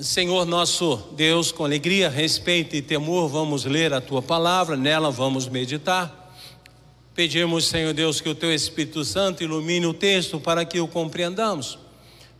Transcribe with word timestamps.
Senhor 0.00 0.46
nosso 0.46 0.96
Deus, 1.12 1.50
com 1.50 1.64
alegria, 1.64 2.08
respeito 2.08 2.76
e 2.76 2.80
temor, 2.80 3.28
vamos 3.28 3.64
ler 3.64 3.92
a 3.92 4.00
tua 4.00 4.22
palavra, 4.22 4.76
nela 4.76 5.10
vamos 5.10 5.48
meditar. 5.48 6.32
Pedimos, 7.16 7.66
Senhor 7.66 7.92
Deus, 7.92 8.20
que 8.20 8.28
o 8.28 8.34
teu 8.34 8.54
Espírito 8.54 9.04
Santo 9.04 9.42
ilumine 9.42 9.86
o 9.86 9.92
texto 9.92 10.38
para 10.38 10.64
que 10.64 10.78
o 10.78 10.86
compreendamos. 10.86 11.80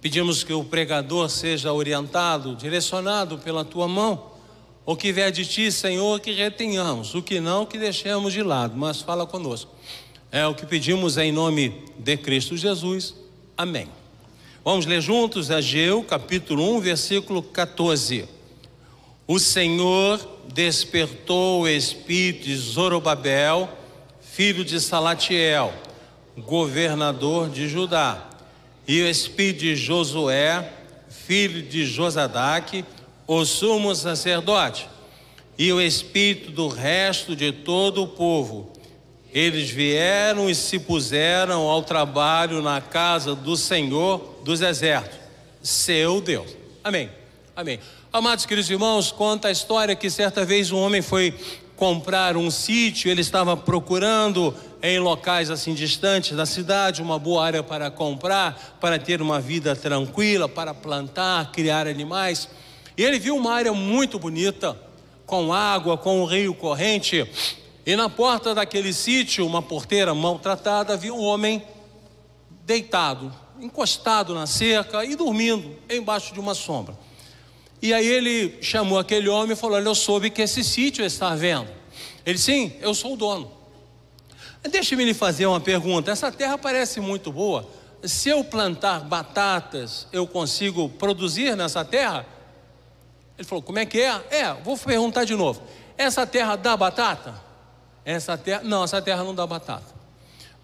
Pedimos 0.00 0.44
que 0.44 0.52
o 0.52 0.62
pregador 0.62 1.28
seja 1.28 1.72
orientado, 1.72 2.54
direcionado 2.54 3.38
pela 3.38 3.64
tua 3.64 3.88
mão. 3.88 4.30
O 4.86 4.94
que 4.94 5.12
vier 5.12 5.32
de 5.32 5.44
ti, 5.44 5.72
Senhor, 5.72 6.20
que 6.20 6.30
retenhamos, 6.30 7.12
o 7.16 7.22
que 7.22 7.40
não, 7.40 7.66
que 7.66 7.76
deixemos 7.76 8.32
de 8.32 8.42
lado, 8.42 8.76
mas 8.76 9.02
fala 9.02 9.26
conosco. 9.26 9.72
É 10.30 10.46
o 10.46 10.54
que 10.54 10.64
pedimos 10.64 11.16
em 11.16 11.32
nome 11.32 11.84
de 11.98 12.16
Cristo 12.16 12.56
Jesus. 12.56 13.16
Amém. 13.56 13.88
Vamos 14.70 14.84
ler 14.84 15.00
juntos 15.00 15.50
Ageu, 15.50 16.02
capítulo 16.02 16.76
1, 16.76 16.80
versículo 16.80 17.42
14. 17.42 18.28
O 19.26 19.38
Senhor 19.38 20.20
despertou 20.52 21.62
o 21.62 21.68
espírito 21.68 22.44
de 22.44 22.54
Zorobabel, 22.54 23.66
filho 24.20 24.62
de 24.62 24.78
Salatiel, 24.78 25.72
governador 26.36 27.48
de 27.48 27.66
Judá, 27.66 28.28
e 28.86 29.00
o 29.00 29.08
espírito 29.08 29.60
de 29.60 29.74
Josué, 29.74 30.70
filho 31.08 31.62
de 31.62 31.86
Josadaque, 31.86 32.84
o 33.26 33.46
sumo 33.46 33.94
sacerdote, 33.94 34.86
e 35.56 35.72
o 35.72 35.80
espírito 35.80 36.50
do 36.50 36.68
resto 36.68 37.34
de 37.34 37.52
todo 37.52 38.02
o 38.02 38.08
povo. 38.08 38.70
Eles 39.32 39.70
vieram 39.70 40.48
e 40.48 40.54
se 40.54 40.78
puseram 40.78 41.62
ao 41.68 41.82
trabalho 41.82 42.62
na 42.62 42.80
casa 42.80 43.34
do 43.34 43.56
Senhor 43.56 44.37
dos 44.48 44.62
exércitos, 44.62 45.18
seu 45.62 46.22
Deus. 46.22 46.56
Amém. 46.82 47.10
Amém. 47.54 47.78
Amados 48.10 48.46
queridos 48.46 48.70
irmãos, 48.70 49.12
conta 49.12 49.48
a 49.48 49.50
história 49.50 49.94
que 49.94 50.08
certa 50.08 50.42
vez 50.42 50.72
um 50.72 50.78
homem 50.78 51.02
foi 51.02 51.38
comprar 51.76 52.34
um 52.34 52.50
sítio, 52.50 53.10
ele 53.10 53.20
estava 53.20 53.54
procurando 53.58 54.54
em 54.82 54.98
locais 54.98 55.50
assim 55.50 55.74
distantes 55.74 56.34
da 56.34 56.46
cidade 56.46 57.02
uma 57.02 57.18
boa 57.18 57.44
área 57.44 57.62
para 57.62 57.90
comprar, 57.90 58.78
para 58.80 58.98
ter 58.98 59.20
uma 59.20 59.38
vida 59.38 59.76
tranquila, 59.76 60.48
para 60.48 60.72
plantar, 60.72 61.52
criar 61.52 61.86
animais. 61.86 62.48
E 62.96 63.04
ele 63.04 63.18
viu 63.18 63.36
uma 63.36 63.52
área 63.52 63.74
muito 63.74 64.18
bonita, 64.18 64.74
com 65.26 65.52
água, 65.52 65.98
com 65.98 66.22
um 66.22 66.24
rio 66.24 66.54
corrente. 66.54 67.30
E 67.84 67.94
na 67.94 68.08
porta 68.08 68.54
daquele 68.54 68.94
sítio, 68.94 69.46
uma 69.46 69.60
porteira 69.60 70.14
maltratada, 70.14 70.96
viu 70.96 71.14
um 71.14 71.22
homem 71.22 71.62
deitado, 72.64 73.30
encostado 73.60 74.34
na 74.34 74.46
cerca 74.46 75.04
e 75.04 75.14
dormindo 75.14 75.76
embaixo 75.88 76.32
de 76.32 76.40
uma 76.40 76.54
sombra. 76.54 76.96
E 77.80 77.94
aí 77.94 78.06
ele 78.06 78.58
chamou 78.60 78.98
aquele 78.98 79.28
homem 79.28 79.52
e 79.52 79.56
falou: 79.56 79.76
Olha, 79.76 79.88
eu 79.88 79.94
soube 79.94 80.30
que 80.30 80.42
esse 80.42 80.64
sítio 80.64 81.04
está 81.04 81.34
vendo. 81.34 81.68
Ele, 82.26 82.38
sim, 82.38 82.72
eu 82.80 82.94
sou 82.94 83.14
o 83.14 83.16
dono. 83.16 83.50
Deixe-me 84.68 85.04
lhe 85.04 85.14
fazer 85.14 85.46
uma 85.46 85.60
pergunta: 85.60 86.10
essa 86.10 86.30
terra 86.32 86.58
parece 86.58 87.00
muito 87.00 87.32
boa. 87.32 87.68
Se 88.04 88.28
eu 88.28 88.44
plantar 88.44 89.00
batatas, 89.00 90.06
eu 90.12 90.26
consigo 90.26 90.88
produzir 90.88 91.56
nessa 91.56 91.84
terra? 91.84 92.26
Ele 93.36 93.46
falou: 93.46 93.62
Como 93.62 93.78
é 93.78 93.86
que 93.86 94.00
é? 94.00 94.26
É, 94.30 94.54
vou 94.54 94.76
perguntar 94.76 95.24
de 95.24 95.34
novo. 95.34 95.62
Essa 95.96 96.26
terra 96.26 96.56
dá 96.56 96.76
batata? 96.76 97.34
Essa 98.04 98.36
terra, 98.36 98.62
não, 98.64 98.84
essa 98.84 99.00
terra 99.00 99.22
não 99.22 99.34
dá 99.34 99.46
batata. 99.46 99.94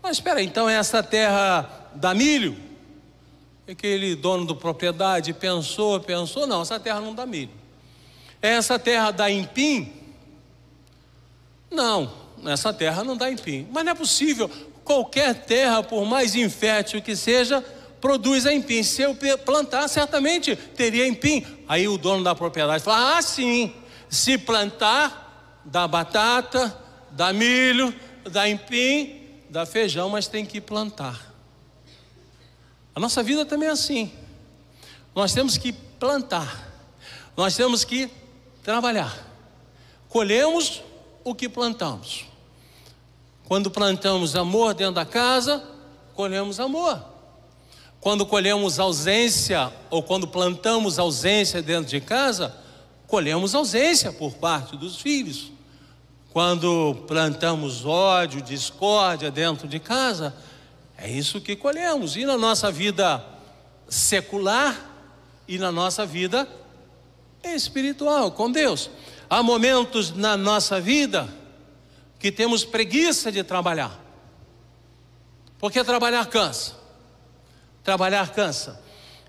Mas 0.02 0.16
espera, 0.16 0.42
então 0.42 0.68
essa 0.68 1.02
terra 1.02 1.90
dá 1.94 2.12
milho? 2.14 2.56
Aquele 3.66 4.14
dono 4.14 4.46
da 4.46 4.54
propriedade 4.54 5.32
pensou, 5.32 5.98
pensou, 6.00 6.46
não, 6.46 6.62
essa 6.62 6.78
terra 6.78 7.00
não 7.00 7.14
dá 7.14 7.24
milho. 7.24 7.50
Essa 8.42 8.78
terra 8.78 9.10
dá 9.10 9.30
empim? 9.30 9.90
Não, 11.70 12.12
essa 12.44 12.72
terra 12.72 13.02
não 13.02 13.16
dá 13.16 13.30
empim. 13.30 13.66
Mas 13.70 13.84
não 13.84 13.92
é 13.92 13.94
possível, 13.94 14.50
qualquer 14.84 15.34
terra, 15.34 15.82
por 15.82 16.04
mais 16.04 16.34
infértil 16.34 17.00
que 17.00 17.16
seja, 17.16 17.64
produz 18.00 18.44
empim. 18.44 18.82
Se 18.82 19.00
eu 19.00 19.16
plantar, 19.44 19.88
certamente 19.88 20.54
teria 20.54 21.06
empim. 21.06 21.44
Aí 21.66 21.88
o 21.88 21.96
dono 21.96 22.22
da 22.22 22.34
propriedade 22.34 22.84
fala: 22.84 23.16
ah, 23.16 23.22
sim, 23.22 23.72
se 24.10 24.36
plantar, 24.36 25.60
dá 25.64 25.88
batata, 25.88 26.76
dá 27.10 27.32
milho, 27.32 27.94
dá 28.30 28.46
empim, 28.46 29.22
dá 29.48 29.64
feijão, 29.64 30.10
mas 30.10 30.28
tem 30.28 30.44
que 30.44 30.60
plantar. 30.60 31.33
A 32.94 33.00
nossa 33.00 33.22
vida 33.22 33.44
também 33.44 33.68
é 33.68 33.72
assim. 33.72 34.12
Nós 35.14 35.32
temos 35.32 35.56
que 35.56 35.72
plantar, 35.72 36.70
nós 37.36 37.56
temos 37.56 37.84
que 37.84 38.10
trabalhar. 38.62 39.16
Colhemos 40.08 40.82
o 41.24 41.34
que 41.34 41.48
plantamos. 41.48 42.26
Quando 43.46 43.70
plantamos 43.70 44.36
amor 44.36 44.74
dentro 44.74 44.94
da 44.94 45.04
casa, 45.04 45.62
colhemos 46.14 46.60
amor. 46.60 47.04
Quando 48.00 48.26
colhemos 48.26 48.78
ausência, 48.78 49.72
ou 49.90 50.02
quando 50.02 50.28
plantamos 50.28 50.98
ausência 50.98 51.62
dentro 51.62 51.90
de 51.90 52.00
casa, 52.00 52.54
colhemos 53.06 53.54
ausência 53.54 54.12
por 54.12 54.34
parte 54.34 54.76
dos 54.76 54.98
filhos. 54.98 55.50
Quando 56.32 57.04
plantamos 57.06 57.84
ódio, 57.86 58.42
discórdia 58.42 59.30
dentro 59.30 59.66
de 59.66 59.78
casa, 59.78 60.34
é 60.96 61.10
isso 61.10 61.40
que 61.40 61.56
colhemos. 61.56 62.16
E 62.16 62.24
na 62.24 62.38
nossa 62.38 62.70
vida 62.70 63.24
secular 63.88 64.92
e 65.46 65.58
na 65.58 65.70
nossa 65.70 66.06
vida 66.06 66.48
espiritual 67.42 68.30
com 68.30 68.50
Deus. 68.50 68.90
Há 69.28 69.42
momentos 69.42 70.14
na 70.14 70.36
nossa 70.36 70.80
vida 70.80 71.28
que 72.18 72.32
temos 72.32 72.64
preguiça 72.64 73.30
de 73.30 73.42
trabalhar. 73.42 74.00
Porque 75.58 75.82
trabalhar 75.84 76.26
cansa. 76.26 76.74
Trabalhar 77.82 78.30
cansa. 78.32 78.80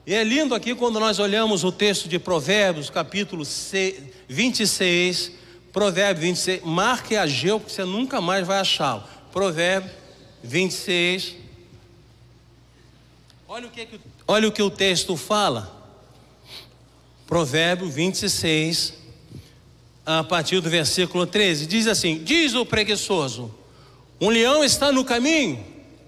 E 0.05 0.13
é 0.13 0.23
lindo 0.23 0.53
aqui 0.53 0.75
quando 0.75 0.99
nós 0.99 1.17
olhamos 1.17 1.63
o 1.63 1.71
texto 1.71 2.07
de 2.07 2.19
Provérbios, 2.19 2.89
capítulo 2.89 3.43
26, 4.27 5.31
Provérbio 5.73 6.21
26. 6.21 6.61
Marque 6.63 7.15
Ageu, 7.15 7.59
porque 7.59 7.73
você 7.73 7.83
nunca 7.83 8.21
mais 8.21 8.45
vai 8.45 8.59
achá-lo. 8.59 9.03
Provérbio 9.31 9.89
26, 10.43 11.35
Olha 13.47 13.67
o 13.67 13.69
que, 13.69 13.87
olha 14.27 14.47
o, 14.47 14.51
que 14.51 14.61
o 14.61 14.71
texto 14.71 15.15
fala. 15.15 15.71
Provérbio 17.27 17.89
26, 17.89 18.93
a 20.05 20.23
partir 20.23 20.59
do 20.61 20.69
versículo 20.69 21.27
13, 21.27 21.67
diz 21.67 21.85
assim: 21.85 22.23
Diz 22.23 22.55
o 22.55 22.65
preguiçoso: 22.65 23.53
Um 24.19 24.29
leão 24.29 24.63
está 24.63 24.91
no 24.91 25.05
caminho, 25.05 25.63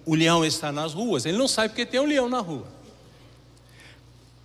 o 0.05 0.15
leão 0.15 0.43
está 0.43 0.71
nas 0.71 0.93
ruas. 0.93 1.25
Ele 1.25 1.37
não 1.37 1.47
sabe 1.47 1.69
porque 1.69 1.85
tem 1.85 1.99
um 1.99 2.05
leão 2.05 2.27
na 2.27 2.39
rua. 2.39 2.65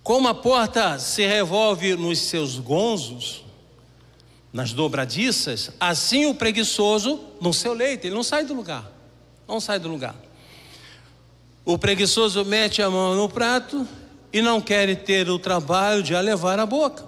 Como 0.03 0.27
a 0.27 0.33
porta 0.33 0.99
se 0.99 1.25
revolve 1.25 1.95
nos 1.95 2.19
seus 2.19 2.59
gonzos, 2.59 3.43
nas 4.51 4.71
dobradiças, 4.71 5.71
assim 5.79 6.27
o 6.27 6.35
preguiçoso 6.35 7.19
no 7.41 7.53
seu 7.53 7.73
leito, 7.73 8.05
ele 8.05 8.13
não 8.13 8.23
sai 8.23 8.45
do 8.45 8.53
lugar. 8.53 8.91
Não 9.47 9.59
sai 9.59 9.79
do 9.79 9.89
lugar. 9.89 10.15
O 11.65 11.77
preguiçoso 11.77 12.43
mete 12.43 12.81
a 12.81 12.89
mão 12.89 13.15
no 13.15 13.29
prato 13.29 13.87
e 14.33 14.41
não 14.41 14.59
quer 14.59 14.93
ter 15.03 15.29
o 15.29 15.39
trabalho 15.39 16.03
de 16.03 16.13
a 16.13 16.19
levar 16.19 16.59
à 16.59 16.65
boca. 16.65 17.05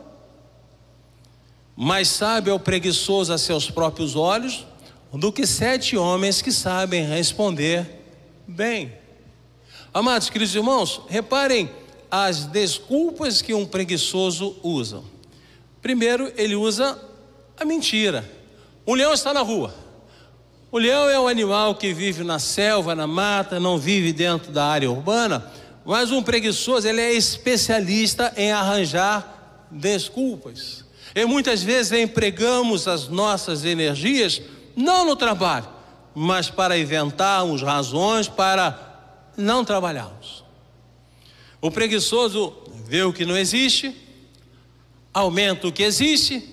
Mais 1.76 2.08
sabe 2.08 2.50
é 2.50 2.54
o 2.54 2.60
preguiçoso 2.60 3.34
a 3.34 3.38
seus 3.38 3.70
próprios 3.70 4.16
olhos 4.16 4.66
do 5.12 5.32
que 5.32 5.46
sete 5.46 5.98
homens 5.98 6.42
que 6.42 6.52
sabem 6.52 7.06
responder 7.06 7.86
bem. 8.48 8.94
Amados 9.94 10.30
queridos 10.30 10.56
irmãos, 10.56 11.02
reparem 11.10 11.70
as 12.10 12.46
desculpas 12.46 13.42
que 13.42 13.54
um 13.54 13.66
preguiçoso 13.66 14.56
usa. 14.64 15.02
Primeiro, 15.82 16.32
ele 16.38 16.56
usa 16.56 16.98
a 17.60 17.66
mentira. 17.66 18.30
Um 18.88 18.94
leão 18.94 19.14
está 19.14 19.34
na 19.34 19.42
rua. 19.42 19.74
O 20.76 20.78
leão 20.78 21.10
é 21.10 21.18
um 21.18 21.30
animal 21.30 21.76
que 21.76 21.94
vive 21.94 22.22
na 22.22 22.38
selva, 22.38 22.94
na 22.94 23.08
mata, 23.08 23.62
não 23.62 23.78
vive 23.78 24.12
dentro 24.12 24.52
da 24.52 24.66
área 24.66 24.92
urbana, 24.92 25.50
mas 25.86 26.12
um 26.12 26.22
preguiçoso, 26.22 26.86
ele 26.86 27.00
é 27.00 27.14
especialista 27.14 28.34
em 28.36 28.52
arranjar 28.52 29.68
desculpas. 29.72 30.84
E 31.16 31.24
muitas 31.24 31.64
vezes 31.64 31.94
empregamos 31.98 32.90
as 32.90 33.08
nossas 33.08 33.64
energias 33.64 34.42
não 34.76 35.06
no 35.06 35.16
trabalho, 35.16 35.66
mas 36.14 36.50
para 36.50 36.78
inventarmos 36.78 37.62
razões 37.62 38.28
para 38.28 38.78
não 39.38 39.64
trabalharmos. 39.64 40.44
O 41.62 41.72
preguiçoso 41.72 42.54
vê 42.86 43.02
o 43.02 43.14
que 43.14 43.26
não 43.26 43.38
existe, 43.38 43.96
aumenta 45.14 45.70
o 45.70 45.72
que 45.72 45.84
existe 45.84 46.46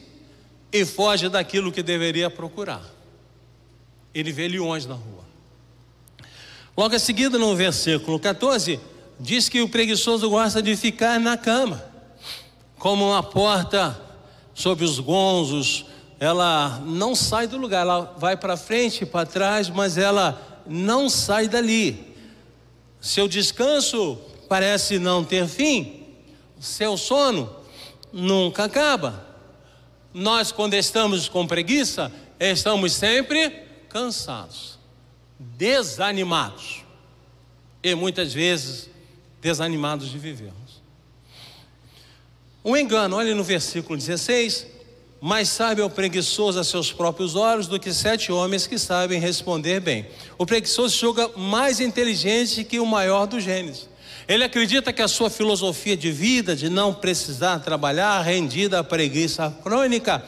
e 0.72 0.84
foge 0.84 1.28
daquilo 1.28 1.72
que 1.72 1.82
deveria 1.82 2.30
procurar 2.30 3.01
ele 4.14 4.32
vê 4.32 4.48
leões 4.48 4.86
na 4.86 4.94
rua. 4.94 5.22
Logo 6.76 6.94
a 6.94 6.98
seguida, 6.98 7.38
no 7.38 7.54
versículo 7.54 8.18
14, 8.18 8.80
diz 9.20 9.48
que 9.48 9.60
o 9.60 9.68
preguiçoso 9.68 10.28
gosta 10.30 10.62
de 10.62 10.74
ficar 10.76 11.20
na 11.20 11.36
cama. 11.36 11.90
como 12.78 13.10
uma 13.10 13.22
porta 13.22 13.96
sobre 14.54 14.84
os 14.84 14.98
gonzos, 14.98 15.86
ela 16.18 16.82
não 16.84 17.14
sai 17.14 17.46
do 17.46 17.56
lugar, 17.56 17.82
ela 17.82 18.14
vai 18.18 18.36
para 18.36 18.56
frente, 18.56 19.06
para 19.06 19.24
trás, 19.24 19.68
mas 19.68 19.96
ela 19.96 20.62
não 20.66 21.08
sai 21.08 21.46
dali. 21.46 22.16
Seu 23.00 23.28
descanso 23.28 24.18
parece 24.48 24.98
não 24.98 25.22
ter 25.22 25.46
fim, 25.46 26.02
seu 26.60 26.96
sono 26.96 27.54
nunca 28.12 28.64
acaba. 28.64 29.26
Nós, 30.12 30.50
quando 30.50 30.74
estamos 30.74 31.28
com 31.28 31.46
preguiça, 31.46 32.12
estamos 32.40 32.92
sempre 32.92 33.71
cansados, 33.92 34.78
desanimados 35.38 36.84
e 37.82 37.94
muitas 37.94 38.32
vezes 38.32 38.88
desanimados 39.40 40.10
de 40.10 40.18
vivermos. 40.18 40.80
Um 42.64 42.76
engano, 42.76 43.16
olhe 43.16 43.34
no 43.34 43.44
versículo 43.44 43.98
16: 43.98 44.66
mais 45.20 45.48
sabe 45.48 45.82
o 45.82 45.90
preguiçoso 45.90 46.58
a 46.58 46.64
seus 46.64 46.92
próprios 46.92 47.34
olhos 47.34 47.66
do 47.66 47.78
que 47.78 47.92
sete 47.92 48.32
homens 48.32 48.66
que 48.66 48.78
sabem 48.78 49.20
responder 49.20 49.80
bem. 49.80 50.06
O 50.38 50.46
preguiçoso 50.46 50.96
julga 50.96 51.28
mais 51.36 51.80
inteligente 51.80 52.64
que 52.64 52.80
o 52.80 52.86
maior 52.86 53.26
dos 53.26 53.44
gênios. 53.44 53.88
Ele 54.28 54.44
acredita 54.44 54.92
que 54.92 55.02
a 55.02 55.08
sua 55.08 55.28
filosofia 55.28 55.96
de 55.96 56.10
vida, 56.12 56.54
de 56.54 56.68
não 56.68 56.94
precisar 56.94 57.58
trabalhar, 57.58 58.20
rendida 58.22 58.78
à 58.78 58.84
preguiça 58.84 59.54
crônica, 59.62 60.24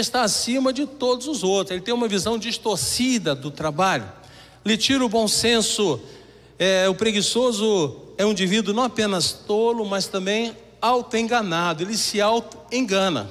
está 0.00 0.22
acima 0.22 0.72
de 0.72 0.86
todos 0.86 1.26
os 1.26 1.42
outros. 1.42 1.72
Ele 1.72 1.80
tem 1.80 1.92
uma 1.92 2.08
visão 2.08 2.38
distorcida 2.38 3.34
do 3.34 3.50
trabalho. 3.50 4.10
Lhe 4.64 4.76
tira 4.76 5.04
o 5.04 5.08
bom 5.08 5.28
senso. 5.28 6.00
É, 6.58 6.88
o 6.88 6.94
preguiçoso 6.94 7.96
é 8.16 8.24
um 8.24 8.30
indivíduo 8.30 8.74
não 8.74 8.84
apenas 8.84 9.32
tolo, 9.32 9.84
mas 9.84 10.06
também 10.06 10.56
auto-enganado. 10.80 11.82
Ele 11.82 11.96
se 11.96 12.20
auto-engana. 12.20 13.30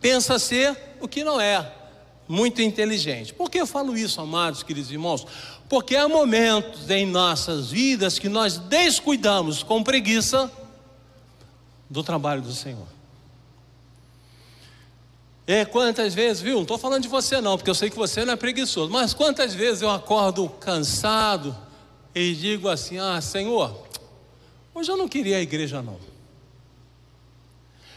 Pensa 0.00 0.38
ser 0.38 0.76
o 1.00 1.08
que 1.08 1.24
não 1.24 1.40
é. 1.40 1.72
Muito 2.28 2.62
inteligente. 2.62 3.34
Por 3.34 3.50
que 3.50 3.60
eu 3.60 3.66
falo 3.66 3.96
isso, 3.96 4.20
amados 4.20 4.62
queridos 4.62 4.90
irmãos? 4.90 5.26
Porque 5.68 5.96
há 5.96 6.08
momentos 6.08 6.88
em 6.90 7.06
nossas 7.06 7.70
vidas 7.70 8.18
que 8.18 8.28
nós 8.28 8.58
descuidamos 8.58 9.62
com 9.62 9.82
preguiça 9.82 10.50
do 11.88 12.02
trabalho 12.02 12.42
do 12.42 12.52
Senhor. 12.52 12.86
E 15.46 15.64
quantas 15.66 16.14
vezes, 16.14 16.42
viu? 16.42 16.54
Não 16.54 16.62
estou 16.62 16.78
falando 16.78 17.02
de 17.02 17.08
você 17.08 17.40
não, 17.40 17.56
porque 17.56 17.68
eu 17.68 17.74
sei 17.74 17.90
que 17.90 17.96
você 17.96 18.24
não 18.24 18.32
é 18.32 18.36
preguiçoso, 18.36 18.90
mas 18.90 19.12
quantas 19.12 19.52
vezes 19.52 19.82
eu 19.82 19.90
acordo 19.90 20.48
cansado 20.48 21.56
e 22.14 22.34
digo 22.34 22.68
assim: 22.68 22.98
Ah, 22.98 23.20
Senhor, 23.20 23.86
hoje 24.74 24.90
eu 24.90 24.96
não 24.96 25.08
queria 25.08 25.36
a 25.36 25.40
igreja 25.40 25.82
não. 25.82 25.98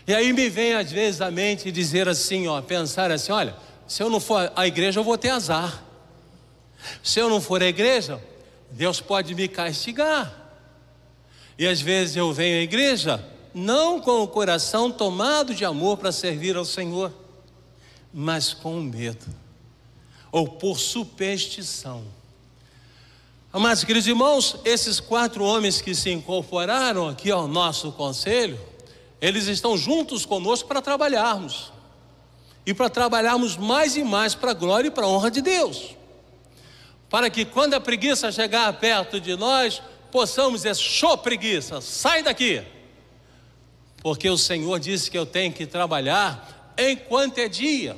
E 0.07 0.15
aí 0.15 0.31
me 0.31 0.49
vem 0.49 0.73
às 0.73 0.89
vezes 0.89 1.19
à 1.19 1.29
mente 1.29 1.69
dizer 1.69 2.07
assim, 2.07 2.47
ó, 2.47 2.61
pensar 2.61 3.11
assim: 3.11 3.33
olha, 3.33 3.53
se 3.85 4.01
eu 4.01 4.09
não 4.09 4.21
for 4.21 4.51
à 4.55 4.65
igreja 4.65 5.01
eu 5.01 5.03
vou 5.03 5.17
ter 5.17 5.29
azar. 5.29 5.83
Se 7.03 7.19
eu 7.19 7.29
não 7.29 7.41
for 7.41 7.61
à 7.61 7.65
igreja, 7.65 8.21
Deus 8.71 9.01
pode 9.01 9.35
me 9.35 9.47
castigar. 9.47 10.33
E 11.57 11.67
às 11.67 11.81
vezes 11.81 12.15
eu 12.15 12.31
venho 12.31 12.59
à 12.59 12.61
igreja 12.61 13.23
não 13.53 13.99
com 13.99 14.21
o 14.21 14.27
coração 14.27 14.91
tomado 14.91 15.53
de 15.53 15.65
amor 15.65 15.97
para 15.97 16.11
servir 16.11 16.55
ao 16.55 16.63
Senhor, 16.63 17.11
mas 18.13 18.53
com 18.53 18.81
medo 18.81 19.25
ou 20.31 20.47
por 20.47 20.77
superstição. 20.77 22.03
Amados 23.51 23.83
queridos 23.83 24.07
irmãos, 24.07 24.57
esses 24.65 24.99
quatro 24.99 25.43
homens 25.43 25.81
que 25.81 25.95
se 25.95 26.11
incorporaram 26.11 27.07
aqui 27.07 27.31
ao 27.31 27.47
nosso 27.47 27.91
conselho, 27.91 28.59
eles 29.21 29.47
estão 29.47 29.77
juntos 29.77 30.25
conosco 30.25 30.67
para 30.67 30.81
trabalharmos 30.81 31.71
e 32.65 32.73
para 32.73 32.89
trabalharmos 32.89 33.55
mais 33.55 33.95
e 33.95 34.03
mais 34.03 34.35
para 34.35 34.51
a 34.51 34.53
glória 34.53 34.89
e 34.89 34.91
para 34.91 35.05
a 35.05 35.09
honra 35.09 35.31
de 35.31 35.41
Deus 35.41 35.97
para 37.09 37.29
que 37.29 37.45
quando 37.45 37.73
a 37.73 37.79
preguiça 37.79 38.31
chegar 38.31 38.71
perto 38.73 39.19
de 39.19 39.35
nós, 39.35 39.81
possamos 40.11 40.61
dizer: 40.61 40.75
show 40.75 41.17
preguiça, 41.17 41.81
sai 41.81 42.23
daqui. 42.23 42.61
Porque 44.01 44.29
o 44.29 44.37
Senhor 44.37 44.79
disse 44.79 45.09
que 45.09 45.17
eu 45.17 45.25
tenho 45.25 45.51
que 45.51 45.65
trabalhar 45.65 46.56
enquanto 46.77 47.37
é 47.39 47.47
dia, 47.47 47.95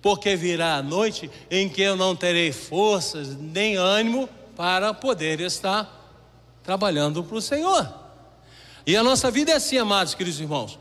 porque 0.00 0.34
virá 0.36 0.76
a 0.76 0.82
noite 0.82 1.30
em 1.50 1.68
que 1.68 1.82
eu 1.82 1.96
não 1.96 2.16
terei 2.16 2.52
forças 2.52 3.36
nem 3.36 3.76
ânimo 3.76 4.28
para 4.56 4.92
poder 4.94 5.40
estar 5.40 5.98
trabalhando 6.62 7.22
para 7.22 7.36
o 7.36 7.42
Senhor. 7.42 7.88
E 8.86 8.96
a 8.96 9.02
nossa 9.02 9.30
vida 9.30 9.52
é 9.52 9.56
assim, 9.56 9.78
amados 9.78 10.14
queridos 10.14 10.40
irmãos. 10.40 10.78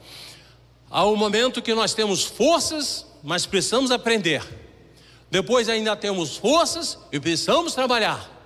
Há 0.89 1.05
um 1.05 1.15
momento 1.15 1.61
que 1.61 1.73
nós 1.73 1.93
temos 1.93 2.23
forças, 2.23 3.05
mas 3.23 3.45
precisamos 3.45 3.91
aprender 3.91 4.43
depois 5.31 5.69
ainda 5.69 5.95
temos 5.95 6.37
forças 6.37 6.97
e 7.11 7.19
precisamos 7.19 7.73
trabalhar. 7.73 8.37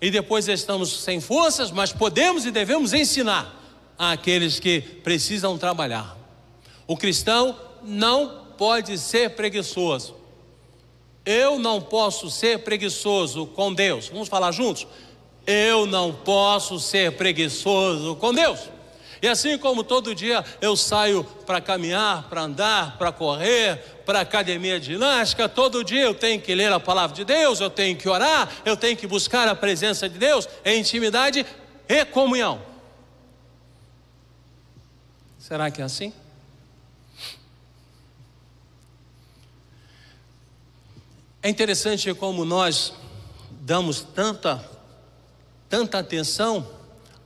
E 0.00 0.10
depois 0.10 0.46
estamos 0.48 1.02
sem 1.02 1.20
forças, 1.20 1.70
mas 1.70 1.92
podemos 1.92 2.44
e 2.44 2.50
devemos 2.50 2.92
ensinar 2.92 3.54
àqueles 3.98 4.60
que 4.60 4.80
precisam 4.80 5.56
trabalhar. 5.56 6.16
O 6.86 6.96
cristão 6.96 7.58
não 7.86 8.46
pode 8.58 8.98
ser 8.98 9.30
preguiçoso. 9.30 10.14
Eu 11.24 11.58
não 11.58 11.80
posso 11.80 12.30
ser 12.30 12.60
preguiçoso 12.60 13.46
com 13.46 13.72
Deus. 13.72 14.08
Vamos 14.08 14.28
falar 14.28 14.52
juntos? 14.52 14.86
Eu 15.46 15.86
não 15.86 16.12
posso 16.12 16.78
ser 16.78 17.12
preguiçoso 17.12 18.16
com 18.16 18.34
Deus. 18.34 18.60
E 19.22 19.28
assim 19.28 19.56
como 19.56 19.82
todo 19.82 20.14
dia 20.14 20.44
eu 20.60 20.76
saio 20.76 21.24
para 21.24 21.60
caminhar, 21.60 22.28
para 22.28 22.42
andar, 22.42 22.98
para 22.98 23.10
correr, 23.10 23.78
para 24.04 24.20
academia 24.20 24.78
de 24.78 24.92
ginástica, 24.92 25.48
todo 25.48 25.82
dia 25.82 26.02
eu 26.02 26.14
tenho 26.14 26.40
que 26.40 26.54
ler 26.54 26.72
a 26.72 26.78
palavra 26.78 27.16
de 27.16 27.24
Deus, 27.24 27.60
eu 27.60 27.70
tenho 27.70 27.96
que 27.96 28.08
orar, 28.08 28.48
eu 28.64 28.76
tenho 28.76 28.96
que 28.96 29.06
buscar 29.06 29.48
a 29.48 29.54
presença 29.54 30.08
de 30.08 30.18
Deus 30.18 30.48
em 30.64 30.80
intimidade 30.80 31.46
e 31.88 32.04
comunhão. 32.04 32.60
Será 35.38 35.70
que 35.70 35.80
é 35.80 35.84
assim? 35.84 36.12
É 41.46 41.48
interessante 41.48 42.12
como 42.12 42.44
nós 42.44 42.92
damos 43.60 44.00
tanta, 44.00 44.68
tanta 45.68 46.00
atenção 46.00 46.68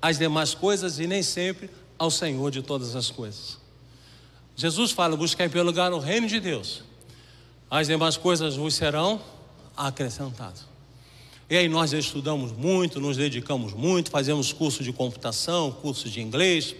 às 0.02 0.18
demais 0.18 0.52
coisas 0.52 0.98
e 0.98 1.06
nem 1.06 1.22
sempre 1.22 1.70
ao 1.98 2.10
Senhor 2.10 2.50
de 2.50 2.60
todas 2.60 2.94
as 2.94 3.10
coisas. 3.10 3.56
Jesus 4.54 4.90
fala: 4.90 5.16
buscar 5.16 5.46
em 5.46 5.48
primeiro 5.48 5.70
lugar 5.70 5.90
o 5.94 5.98
reino 5.98 6.26
de 6.26 6.38
Deus, 6.38 6.82
as 7.70 7.86
demais 7.86 8.18
coisas 8.18 8.56
vos 8.56 8.74
serão 8.74 9.22
acrescentadas. 9.74 10.66
E 11.48 11.56
aí 11.56 11.66
nós 11.66 11.94
estudamos 11.94 12.52
muito, 12.52 13.00
nos 13.00 13.16
dedicamos 13.16 13.72
muito, 13.72 14.10
fazemos 14.10 14.52
curso 14.52 14.84
de 14.84 14.92
computação, 14.92 15.72
curso 15.72 16.10
de 16.10 16.20
inglês, 16.20 16.76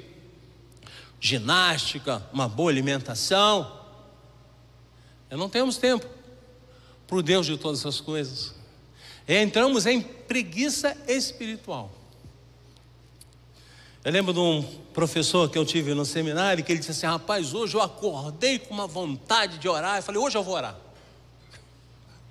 ginástica, 1.19 2.23
uma 2.35 2.47
boa 2.47 2.71
alimentação. 2.71 3.81
E 5.31 5.37
não 5.37 5.49
temos 5.49 5.79
tempo 5.79 6.20
para 7.11 7.19
o 7.19 7.23
Deus 7.25 7.45
de 7.45 7.59
todas 7.59 7.85
as 7.85 8.01
coisas. 8.01 8.55
E 9.27 9.37
entramos 9.37 9.85
em 9.85 10.01
preguiça 10.01 10.97
espiritual. 11.09 11.91
Eu 14.05 14.13
lembro 14.13 14.33
de 14.33 14.39
um 14.39 14.63
professor 14.95 15.51
que 15.51 15.59
eu 15.59 15.67
tive 15.67 15.93
no 15.93 16.05
seminário 16.05 16.63
que 16.65 16.71
ele 16.71 16.79
disse 16.79 16.93
assim: 16.93 17.07
Rapaz, 17.07 17.53
hoje 17.53 17.75
eu 17.75 17.83
acordei 17.83 18.61
com 18.61 18.73
uma 18.73 18.87
vontade 18.87 19.59
de 19.59 19.69
orar. 19.69 19.97
Eu 19.97 20.03
falei: 20.05 20.21
Hoje 20.21 20.39
eu 20.39 20.45
vou 20.45 20.55
orar. 20.55 20.77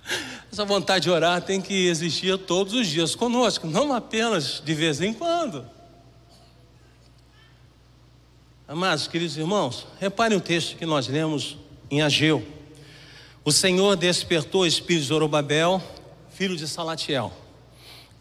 Essa 0.50 0.64
vontade 0.64 1.04
de 1.04 1.10
orar 1.12 1.42
tem 1.42 1.62
que 1.62 1.88
existir 1.88 2.38
todos 2.38 2.74
os 2.74 2.88
dias 2.88 3.14
conosco, 3.16 3.68
não 3.68 3.94
apenas 3.94 4.62
de 4.64 4.74
vez 4.74 5.02
em 5.02 5.14
quando. 5.14 5.68
Amados, 8.66 9.08
queridos 9.08 9.36
irmãos, 9.36 9.86
reparem 10.00 10.38
o 10.38 10.42
texto 10.42 10.78
que 10.78 10.86
nós 10.86 11.08
lemos 11.08 11.58
em 11.92 12.02
Ageu. 12.02 12.59
O 13.50 13.52
Senhor 13.52 13.96
despertou 13.96 14.62
o 14.62 14.66
espírito 14.68 15.02
de 15.02 15.08
Zorobabel, 15.08 15.82
filho 16.30 16.56
de 16.56 16.68
Salatiel, 16.68 17.34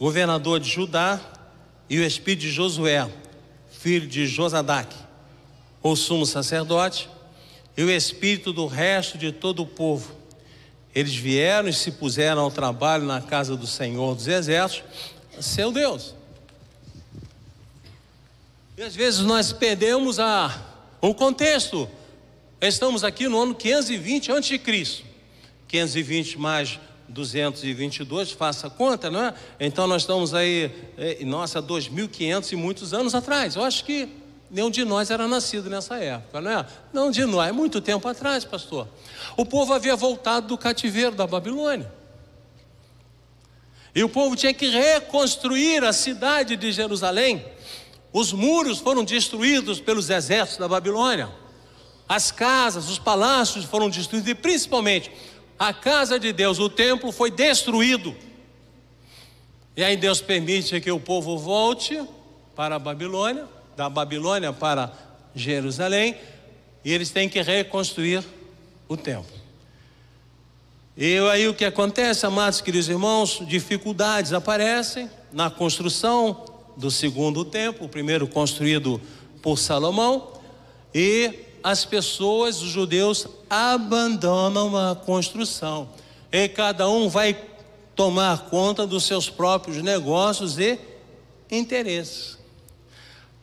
governador 0.01 0.59
de 0.59 0.71
Judá, 0.71 1.21
e 1.87 1.99
o 1.99 2.03
espírito 2.03 2.41
de 2.41 2.51
Josué, 2.51 3.07
filho 3.71 4.09
de 4.09 4.27
Josadac, 4.27 4.97
o 5.83 5.95
sumo 5.95 6.25
sacerdote, 6.25 7.11
e 7.77 7.85
o 7.85 7.91
espírito 7.91 8.55
do 8.55 8.67
resto 8.67 9.19
de 9.19 9.31
todo 9.31 9.63
o 9.63 9.67
povo. 9.67 10.17
Eles 10.95 11.15
vieram 11.15 11.69
e 11.69 11.75
se 11.75 11.93
puseram 11.93 12.41
ao 12.41 12.51
trabalho 12.51 13.05
na 13.05 13.21
casa 13.21 13.55
do 13.55 13.67
Senhor 13.67 14.15
dos 14.15 14.29
Exércitos, 14.29 15.13
seu 15.43 15.71
Deus. 15.71 16.15
E 18.79 18.83
às 18.83 18.97
vezes 18.97 19.21
nós 19.21 19.53
perdemos 19.53 20.19
a, 20.19 20.59
o 21.03 21.13
contexto. 21.13 21.87
Estamos 22.63 23.05
aqui 23.05 23.29
no 23.29 23.39
ano 23.39 23.55
520 23.55 24.33
a.C. 24.33 25.08
520 25.69 26.39
mais 26.39 26.81
222, 27.09 28.33
faça 28.33 28.67
a 28.67 28.71
conta, 28.71 29.11
não 29.11 29.23
é? 29.23 29.35
Então 29.61 29.87
nós 29.87 30.03
estamos 30.03 30.35
aí, 30.35 30.71
é, 30.97 31.25
nossa, 31.25 31.63
2.500 31.63 32.53
e 32.53 32.57
muitos 32.57 32.93
anos 32.93 33.15
atrás. 33.15 33.55
Eu 33.57 33.63
acho 33.63 33.85
que 33.85 34.09
Nenhum 34.51 34.71
de 34.71 34.85
nós 34.85 35.11
era 35.11 35.29
nascido 35.29 35.69
nessa 35.69 35.97
época, 35.99 36.41
não 36.41 36.51
é? 36.51 36.67
Não 36.93 37.11
de 37.11 37.25
nós, 37.27 37.49
é 37.49 37.53
muito 37.53 37.83
tempo 37.83 38.09
atrás, 38.09 38.45
pastor. 38.45 38.89
O 39.37 39.45
povo 39.45 39.75
havia 39.75 39.95
voltado 39.95 40.47
do 40.47 40.57
cativeiro 40.57 41.15
da 41.15 41.27
Babilônia. 41.27 41.93
E 43.95 44.03
o 44.03 44.09
povo 44.09 44.35
tinha 44.37 44.55
que 44.55 44.69
reconstruir 44.69 45.85
a 45.85 45.93
cidade 45.93 46.57
de 46.57 46.73
Jerusalém. 46.73 47.45
Os 48.11 48.33
muros 48.33 48.79
foram 48.79 49.05
destruídos 49.05 49.81
pelos 49.81 50.09
exércitos 50.09 50.59
da 50.59 50.69
Babilônia. 50.69 51.29
As 52.09 52.31
casas, 52.31 52.89
os 52.89 52.99
palácios 52.99 53.67
foram 53.67 53.91
destruídos 53.91 54.31
e 54.31 54.35
principalmente 54.35 55.13
a 55.59 55.73
casa 55.73 56.19
de 56.19 56.33
Deus, 56.33 56.59
o 56.59 56.69
templo 56.69 57.11
foi 57.11 57.31
destruído. 57.31 58.15
E 59.77 59.83
aí 59.83 59.97
Deus 59.97 60.21
permite 60.21 60.81
que 60.81 60.91
o 60.91 61.01
povo 61.01 61.37
volte 61.39 62.01
para 62.55 62.77
a 62.77 62.79
Babilônia, 62.79 63.47
da 63.77 63.89
Babilônia 63.89 64.53
para 64.53 64.93
Jerusalém, 65.35 66.17
e 66.85 66.93
eles 66.93 67.11
têm 67.11 67.29
que 67.29 67.41
reconstruir 67.43 68.25
o 68.89 68.97
templo. 68.97 69.39
E 70.97 71.19
aí 71.31 71.47
o 71.47 71.55
que 71.55 71.65
acontece, 71.65 72.27
amados 72.27 72.61
queridos 72.61 72.89
irmãos, 72.89 73.41
dificuldades 73.47 74.33
aparecem 74.33 75.09
na 75.33 75.49
construção 75.49 76.45
do 76.77 76.91
segundo 76.91 77.45
templo, 77.45 77.87
o 77.87 77.89
primeiro 77.89 78.27
construído 78.27 79.01
por 79.41 79.59
Salomão, 79.59 80.33
e 80.93 81.47
as 81.63 81.85
pessoas, 81.85 82.63
os 82.63 82.71
judeus, 82.71 83.27
abandonam 83.49 84.77
a 84.77 84.95
construção. 84.95 85.89
E 86.31 86.49
cada 86.49 86.89
um 86.89 87.09
vai 87.09 87.37
tomar 87.95 88.47
conta 88.51 88.87
dos 88.87 89.05
seus 89.05 89.29
próprios 89.29 89.83
negócios 89.83 90.59
e 90.59 90.79
interesses. 91.51 92.39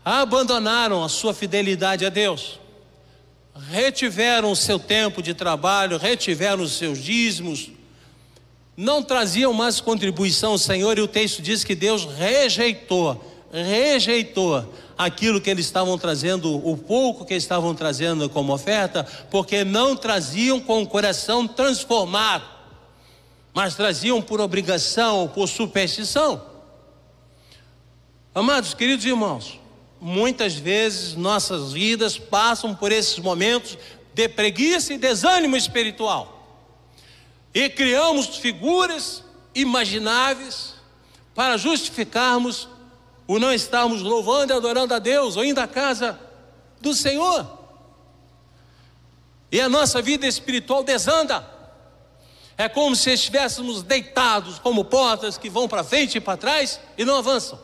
Abandonaram 0.03 1.03
a 1.03 1.09
sua 1.09 1.33
fidelidade 1.33 2.05
a 2.05 2.09
Deus 2.09 2.59
retiveram 3.69 4.51
o 4.51 4.55
seu 4.55 4.77
tempo 4.77 5.21
de 5.21 5.33
trabalho, 5.33 5.97
retiveram 5.97 6.63
os 6.63 6.73
seus 6.73 7.01
dízimos, 7.01 7.69
não 8.75 9.01
traziam 9.01 9.53
mais 9.53 9.79
contribuição 9.79 10.51
ao 10.51 10.57
Senhor, 10.57 10.97
e 10.97 11.01
o 11.01 11.07
texto 11.07 11.41
diz 11.41 11.63
que 11.63 11.73
Deus 11.73 12.05
rejeitou, 12.05 13.23
rejeitou 13.63 14.73
aquilo 14.97 15.39
que 15.39 15.49
eles 15.49 15.65
estavam 15.65 15.97
trazendo, 15.97 16.55
o 16.67 16.77
pouco 16.77 17.25
que 17.25 17.33
estavam 17.33 17.73
trazendo 17.73 18.29
como 18.29 18.53
oferta, 18.53 19.03
porque 19.31 19.63
não 19.63 19.95
traziam 19.95 20.59
com 20.59 20.81
o 20.81 20.87
coração 20.87 21.47
transformado, 21.47 22.45
mas 23.53 23.75
traziam 23.75 24.21
por 24.21 24.41
obrigação, 24.41 25.31
por 25.33 25.47
superstição. 25.47 26.41
Amados 28.33 28.73
queridos 28.73 29.05
irmãos, 29.05 29.59
muitas 29.99 30.55
vezes 30.55 31.15
nossas 31.15 31.71
vidas 31.71 32.17
passam 32.17 32.75
por 32.75 32.91
esses 32.91 33.17
momentos 33.19 33.77
de 34.13 34.27
preguiça 34.27 34.93
e 34.93 34.97
desânimo 34.97 35.55
espiritual. 35.55 36.33
E 37.53 37.69
criamos 37.69 38.37
figuras 38.37 39.23
imagináveis 39.53 40.73
para 41.33 41.57
justificarmos 41.57 42.67
o 43.27 43.39
não 43.39 43.51
estarmos 43.51 44.01
louvando 44.01 44.53
e 44.53 44.55
adorando 44.55 44.93
a 44.93 44.99
Deus 44.99 45.35
ou 45.35 45.43
indo 45.43 45.59
à 45.59 45.67
casa 45.67 46.19
do 46.79 46.93
Senhor. 46.93 47.47
E 49.51 49.59
a 49.59 49.69
nossa 49.69 50.01
vida 50.01 50.27
espiritual 50.27 50.83
desanda. 50.83 51.55
É 52.57 52.69
como 52.69 52.95
se 52.95 53.11
estivéssemos 53.11 53.83
deitados 53.83 54.59
como 54.59 54.85
portas 54.85 55.37
que 55.37 55.49
vão 55.49 55.67
para 55.67 55.83
frente 55.83 56.17
e 56.17 56.21
para 56.21 56.37
trás 56.37 56.79
e 56.97 57.03
não 57.03 57.17
avançam. 57.17 57.59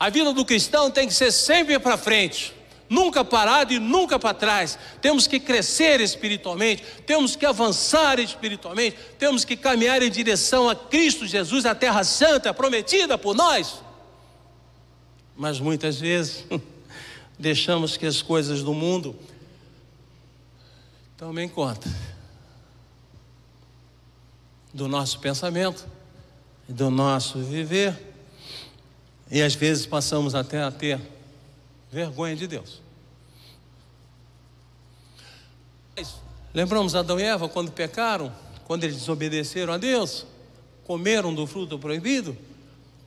A 0.00 0.08
vida 0.10 0.32
do 0.32 0.44
cristão 0.44 0.90
tem 0.90 1.06
que 1.06 1.14
ser 1.14 1.32
sempre 1.32 1.78
para 1.78 1.96
frente, 1.96 2.54
nunca 2.88 3.24
parado 3.24 3.72
e 3.72 3.78
nunca 3.78 4.18
para 4.18 4.34
trás. 4.34 4.78
Temos 5.00 5.26
que 5.26 5.38
crescer 5.38 6.00
espiritualmente, 6.00 6.84
temos 7.06 7.36
que 7.36 7.46
avançar 7.46 8.18
espiritualmente, 8.18 8.96
temos 9.18 9.44
que 9.44 9.56
caminhar 9.56 10.02
em 10.02 10.10
direção 10.10 10.68
a 10.68 10.74
Cristo 10.74 11.26
Jesus, 11.26 11.66
a 11.66 11.74
terra 11.74 12.02
santa 12.02 12.54
prometida 12.54 13.16
por 13.16 13.34
nós. 13.34 13.82
Mas 15.38 15.60
muitas 15.60 16.00
vezes 16.00 16.44
deixamos 17.38 17.96
que 17.96 18.04
as 18.04 18.20
coisas 18.20 18.64
do 18.64 18.74
mundo 18.74 19.14
tomem 21.16 21.48
conta 21.48 21.88
do 24.74 24.88
nosso 24.88 25.20
pensamento, 25.20 25.86
do 26.68 26.90
nosso 26.90 27.38
viver 27.38 27.96
e 29.30 29.40
às 29.40 29.54
vezes 29.54 29.86
passamos 29.86 30.34
até 30.34 30.60
a 30.60 30.72
ter 30.72 31.00
vergonha 31.90 32.34
de 32.34 32.48
Deus. 32.48 32.82
Lembramos 36.52 36.96
Adão 36.96 37.20
e 37.20 37.22
Eva 37.22 37.48
quando 37.48 37.70
pecaram, 37.70 38.32
quando 38.64 38.82
eles 38.82 38.96
desobedeceram 38.96 39.72
a 39.72 39.78
Deus, 39.78 40.26
comeram 40.84 41.32
do 41.32 41.46
fruto 41.46 41.78
proibido. 41.78 42.36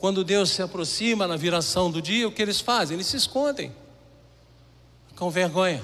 Quando 0.02 0.24
Deus 0.24 0.50
se 0.50 0.62
aproxima 0.62 1.26
na 1.26 1.38
viração 1.38 1.90
do 1.90 2.02
dia, 2.02 2.28
o 2.28 2.32
que 2.32 2.42
eles 2.42 2.60
fazem? 2.60 2.96
Eles 2.96 3.08
se 3.08 3.16
escondem 3.16 3.72
com 5.16 5.30
vergonha, 5.30 5.82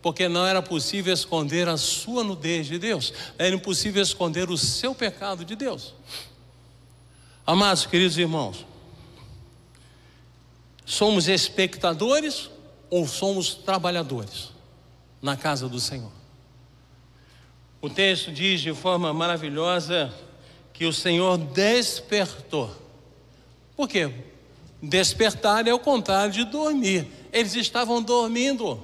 porque 0.00 0.26
não 0.28 0.46
era 0.46 0.62
possível 0.62 1.12
esconder 1.12 1.68
a 1.68 1.76
sua 1.76 2.24
nudez 2.24 2.66
de 2.66 2.78
Deus, 2.78 3.12
era 3.36 3.54
impossível 3.54 4.02
esconder 4.02 4.48
o 4.48 4.56
seu 4.56 4.94
pecado 4.94 5.44
de 5.44 5.54
Deus. 5.54 5.92
Amados 7.44 7.84
queridos 7.84 8.16
irmãos, 8.16 8.64
Somos 10.90 11.28
espectadores 11.28 12.50
ou 12.90 13.06
somos 13.06 13.54
trabalhadores 13.54 14.50
na 15.22 15.36
casa 15.36 15.68
do 15.68 15.78
Senhor? 15.78 16.10
O 17.80 17.88
texto 17.88 18.32
diz 18.32 18.60
de 18.60 18.74
forma 18.74 19.12
maravilhosa 19.12 20.12
que 20.72 20.84
o 20.86 20.92
Senhor 20.92 21.38
despertou. 21.38 22.74
Por 23.80 23.88
quê? 23.88 24.10
Despertar 24.82 25.66
é 25.66 25.72
o 25.72 25.78
contrário 25.78 26.30
de 26.30 26.44
dormir. 26.44 27.06
Eles 27.32 27.54
estavam 27.54 28.02
dormindo. 28.02 28.78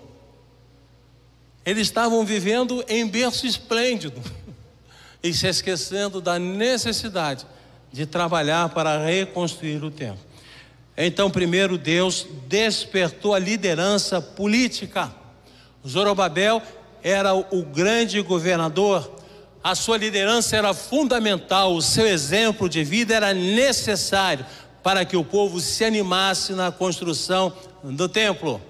Eles 1.67 1.89
estavam 1.89 2.25
vivendo 2.25 2.83
em 2.89 3.07
berço 3.07 3.47
esplêndido 3.47 4.23
e 5.23 5.35
se 5.35 5.47
esquecendo 5.47 6.19
da 6.19 6.39
necessidade 6.39 7.45
de 7.93 8.07
trabalhar 8.07 8.71
para 8.71 9.05
reconstruir 9.05 9.85
o 9.85 9.91
templo. 9.91 10.25
Então, 10.97 11.31
primeiro, 11.31 11.77
Deus 11.77 12.27
despertou 12.49 13.35
a 13.35 13.39
liderança 13.39 14.19
política. 14.19 15.15
Zorobabel 15.87 16.63
era 17.03 17.35
o 17.35 17.63
grande 17.65 18.19
governador, 18.23 19.15
a 19.63 19.75
sua 19.75 19.99
liderança 19.99 20.57
era 20.57 20.73
fundamental, 20.73 21.75
o 21.75 21.83
seu 21.83 22.07
exemplo 22.07 22.67
de 22.67 22.83
vida 22.83 23.15
era 23.15 23.35
necessário 23.35 24.47
para 24.87 25.05
que 25.05 25.17
o 25.17 25.25
povo 25.25 25.59
se 25.59 25.85
animasse 25.85 26.53
na 26.53 26.71
construção 26.71 27.53
do 27.83 28.09
templo. 28.09 28.63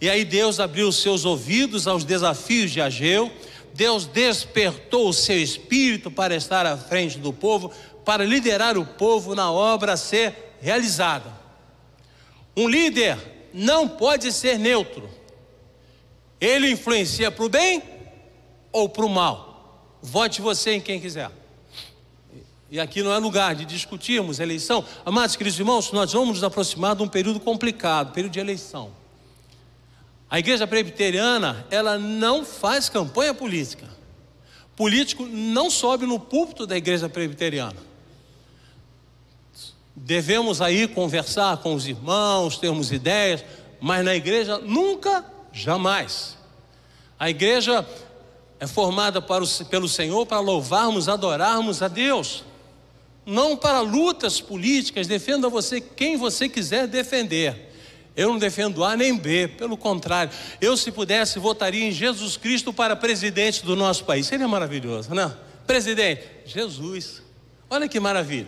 E 0.00 0.08
aí 0.08 0.24
Deus 0.24 0.60
abriu 0.60 0.92
seus 0.92 1.24
ouvidos 1.24 1.88
aos 1.88 2.04
desafios 2.04 2.70
de 2.70 2.80
Ageu, 2.80 3.28
Deus 3.72 4.06
despertou 4.06 5.08
o 5.08 5.12
seu 5.12 5.36
espírito 5.36 6.12
para 6.12 6.36
estar 6.36 6.64
à 6.64 6.76
frente 6.76 7.18
do 7.18 7.32
povo, 7.32 7.72
para 8.04 8.24
liderar 8.24 8.78
o 8.78 8.86
povo 8.86 9.34
na 9.34 9.50
obra 9.50 9.94
a 9.94 9.96
ser 9.96 10.54
realizada. 10.60 11.32
Um 12.56 12.68
líder 12.68 13.18
não 13.52 13.88
pode 13.88 14.30
ser 14.30 14.60
neutro. 14.60 15.10
Ele 16.40 16.70
influencia 16.70 17.32
para 17.32 17.46
o 17.46 17.48
bem 17.48 17.82
ou 18.70 18.88
para 18.88 19.04
o 19.04 19.10
mal. 19.10 19.98
Vote 20.00 20.40
você 20.40 20.74
em 20.74 20.80
quem 20.80 21.00
quiser. 21.00 21.32
E 22.74 22.80
aqui 22.80 23.04
não 23.04 23.12
é 23.12 23.18
lugar 23.18 23.54
de 23.54 23.64
discutirmos 23.64 24.40
eleição. 24.40 24.84
Amados 25.06 25.36
queridos 25.36 25.56
irmãos, 25.60 25.92
nós 25.92 26.12
vamos 26.12 26.30
nos 26.30 26.42
aproximar 26.42 26.96
de 26.96 27.04
um 27.04 27.06
período 27.06 27.38
complicado, 27.38 28.12
período 28.12 28.32
de 28.32 28.40
eleição. 28.40 28.90
A 30.28 30.40
igreja 30.40 30.66
presbiteriana, 30.66 31.64
ela 31.70 31.96
não 31.96 32.44
faz 32.44 32.88
campanha 32.88 33.32
política. 33.32 33.88
Político 34.74 35.24
não 35.24 35.70
sobe 35.70 36.04
no 36.04 36.18
púlpito 36.18 36.66
da 36.66 36.76
igreja 36.76 37.08
presbiteriana. 37.08 37.76
Devemos 39.94 40.60
aí 40.60 40.88
conversar 40.88 41.58
com 41.58 41.76
os 41.76 41.86
irmãos, 41.86 42.58
termos 42.58 42.90
ideias, 42.90 43.44
mas 43.80 44.04
na 44.04 44.16
igreja 44.16 44.58
nunca, 44.58 45.24
jamais. 45.52 46.36
A 47.20 47.30
igreja 47.30 47.86
é 48.58 48.66
formada 48.66 49.22
o, 49.22 49.64
pelo 49.70 49.88
Senhor 49.88 50.26
para 50.26 50.40
louvarmos, 50.40 51.08
adorarmos 51.08 51.80
a 51.80 51.86
Deus, 51.86 52.42
não 53.26 53.56
para 53.56 53.80
lutas 53.80 54.40
políticas. 54.40 55.06
Defenda 55.06 55.48
você 55.48 55.80
quem 55.80 56.16
você 56.16 56.48
quiser 56.48 56.86
defender. 56.86 57.72
Eu 58.16 58.28
não 58.28 58.38
defendo 58.38 58.84
A 58.84 58.96
nem 58.96 59.16
B, 59.16 59.48
pelo 59.48 59.76
contrário, 59.76 60.32
eu, 60.60 60.76
se 60.76 60.92
pudesse, 60.92 61.40
votaria 61.40 61.84
em 61.84 61.90
Jesus 61.90 62.36
Cristo 62.36 62.72
para 62.72 62.94
presidente 62.94 63.64
do 63.64 63.74
nosso 63.74 64.04
país. 64.04 64.26
Seria 64.26 64.46
maravilhoso, 64.46 65.12
né? 65.12 65.34
Presidente, 65.66 66.22
Jesus. 66.46 67.22
Olha 67.68 67.88
que 67.88 67.98
maravilha. 67.98 68.46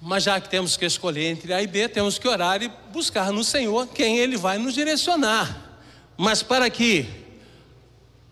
Mas 0.00 0.22
já 0.22 0.38
que 0.38 0.48
temos 0.48 0.76
que 0.76 0.84
escolher 0.84 1.30
entre 1.30 1.52
A 1.52 1.62
e 1.62 1.66
B, 1.66 1.88
temos 1.88 2.18
que 2.18 2.28
orar 2.28 2.62
e 2.62 2.70
buscar 2.92 3.32
no 3.32 3.42
Senhor 3.42 3.88
quem 3.88 4.18
Ele 4.18 4.36
vai 4.36 4.58
nos 4.58 4.74
direcionar. 4.74 5.78
Mas 6.16 6.42
para 6.42 6.70
que 6.70 7.08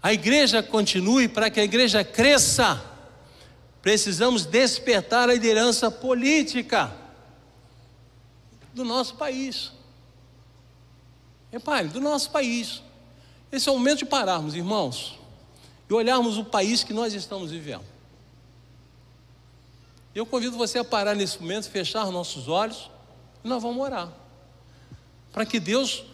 a 0.02 0.12
igreja 0.12 0.62
continue, 0.62 1.26
para 1.26 1.50
que 1.50 1.59
a 1.59 1.64
igreja 1.64 2.04
cresça, 2.04 2.80
precisamos 3.82 4.46
despertar 4.46 5.28
a 5.28 5.34
liderança 5.34 5.90
política 5.90 6.94
do 8.72 8.84
nosso 8.84 9.16
país. 9.16 9.72
Repare, 11.50 11.88
do 11.88 12.00
nosso 12.00 12.30
país. 12.30 12.80
Esse 13.50 13.68
é 13.68 13.72
o 13.72 13.76
momento 13.76 13.98
de 13.98 14.06
pararmos, 14.06 14.54
irmãos, 14.54 15.18
e 15.90 15.92
olharmos 15.92 16.38
o 16.38 16.44
país 16.44 16.84
que 16.84 16.94
nós 16.94 17.12
estamos 17.12 17.50
vivendo. 17.50 17.84
Eu 20.14 20.24
convido 20.24 20.56
você 20.56 20.78
a 20.78 20.84
parar 20.84 21.14
nesse 21.14 21.40
momento, 21.40 21.68
fechar 21.68 22.10
nossos 22.10 22.48
olhos 22.48 22.90
e 23.44 23.48
nós 23.48 23.62
vamos 23.62 23.82
orar. 23.82 24.10
Para 25.32 25.44
que 25.44 25.58
Deus 25.58 26.04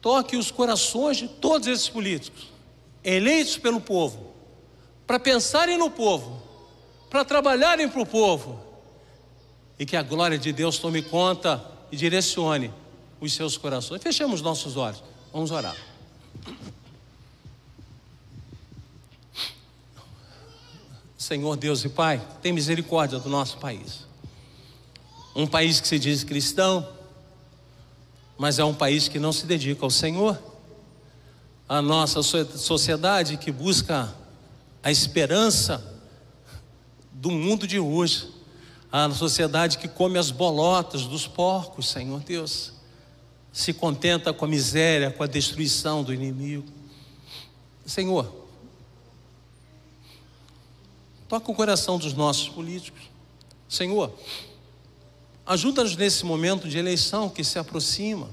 toque 0.00 0.36
os 0.36 0.50
corações 0.50 1.16
de 1.16 1.28
todos 1.28 1.66
esses 1.66 1.88
políticos, 1.88 2.48
eleitos 3.02 3.56
pelo 3.56 3.80
povo, 3.80 4.34
para 5.06 5.18
pensarem 5.18 5.78
no 5.78 5.90
povo, 5.90 6.43
para 7.14 7.24
trabalharem 7.24 7.88
para 7.88 8.02
o 8.02 8.06
povo, 8.06 8.60
e 9.78 9.86
que 9.86 9.96
a 9.96 10.02
glória 10.02 10.36
de 10.36 10.52
Deus 10.52 10.78
tome 10.78 11.00
conta 11.00 11.64
e 11.92 11.96
direcione 11.96 12.74
os 13.20 13.32
seus 13.32 13.56
corações. 13.56 14.02
Fechemos 14.02 14.42
nossos 14.42 14.76
olhos, 14.76 15.00
vamos 15.32 15.52
orar. 15.52 15.76
Senhor 21.16 21.56
Deus 21.56 21.84
e 21.84 21.88
Pai, 21.88 22.20
tem 22.42 22.52
misericórdia 22.52 23.20
do 23.20 23.28
nosso 23.28 23.58
país. 23.58 24.08
Um 25.36 25.46
país 25.46 25.78
que 25.78 25.86
se 25.86 26.00
diz 26.00 26.24
cristão, 26.24 26.84
mas 28.36 28.58
é 28.58 28.64
um 28.64 28.74
país 28.74 29.06
que 29.06 29.20
não 29.20 29.32
se 29.32 29.46
dedica 29.46 29.86
ao 29.86 29.90
Senhor. 29.90 30.36
A 31.68 31.80
nossa 31.80 32.24
sociedade 32.24 33.36
que 33.36 33.52
busca 33.52 34.12
a 34.82 34.90
esperança 34.90 35.93
do 37.14 37.30
mundo 37.30 37.66
de 37.66 37.78
hoje. 37.78 38.28
A 38.92 39.10
sociedade 39.10 39.78
que 39.78 39.88
come 39.88 40.18
as 40.18 40.30
bolotas 40.30 41.06
dos 41.06 41.26
porcos, 41.26 41.88
Senhor 41.88 42.20
Deus. 42.20 42.72
Se 43.52 43.72
contenta 43.72 44.32
com 44.32 44.44
a 44.44 44.48
miséria, 44.48 45.10
com 45.10 45.22
a 45.22 45.26
destruição 45.26 46.04
do 46.04 46.12
inimigo. 46.12 46.66
Senhor, 47.86 48.44
Toca 51.28 51.50
o 51.50 51.54
coração 51.54 51.98
dos 51.98 52.12
nossos 52.12 52.48
políticos. 52.48 53.02
Senhor, 53.68 54.12
ajuda-nos 55.44 55.96
nesse 55.96 56.24
momento 56.24 56.68
de 56.68 56.78
eleição 56.78 57.28
que 57.28 57.42
se 57.42 57.58
aproxima, 57.58 58.30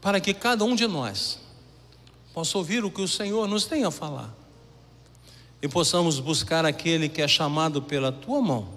para 0.00 0.20
que 0.20 0.32
cada 0.32 0.64
um 0.64 0.74
de 0.74 0.86
nós 0.86 1.38
possa 2.32 2.56
ouvir 2.56 2.84
o 2.84 2.90
que 2.90 3.02
o 3.02 3.08
Senhor 3.08 3.46
nos 3.46 3.66
tem 3.66 3.84
a 3.84 3.90
falar 3.90 4.34
e 5.62 5.68
possamos 5.68 6.18
buscar 6.18 6.66
aquele 6.66 7.08
que 7.08 7.22
é 7.22 7.28
chamado 7.28 7.80
pela 7.80 8.10
tua 8.10 8.42
mão 8.42 8.68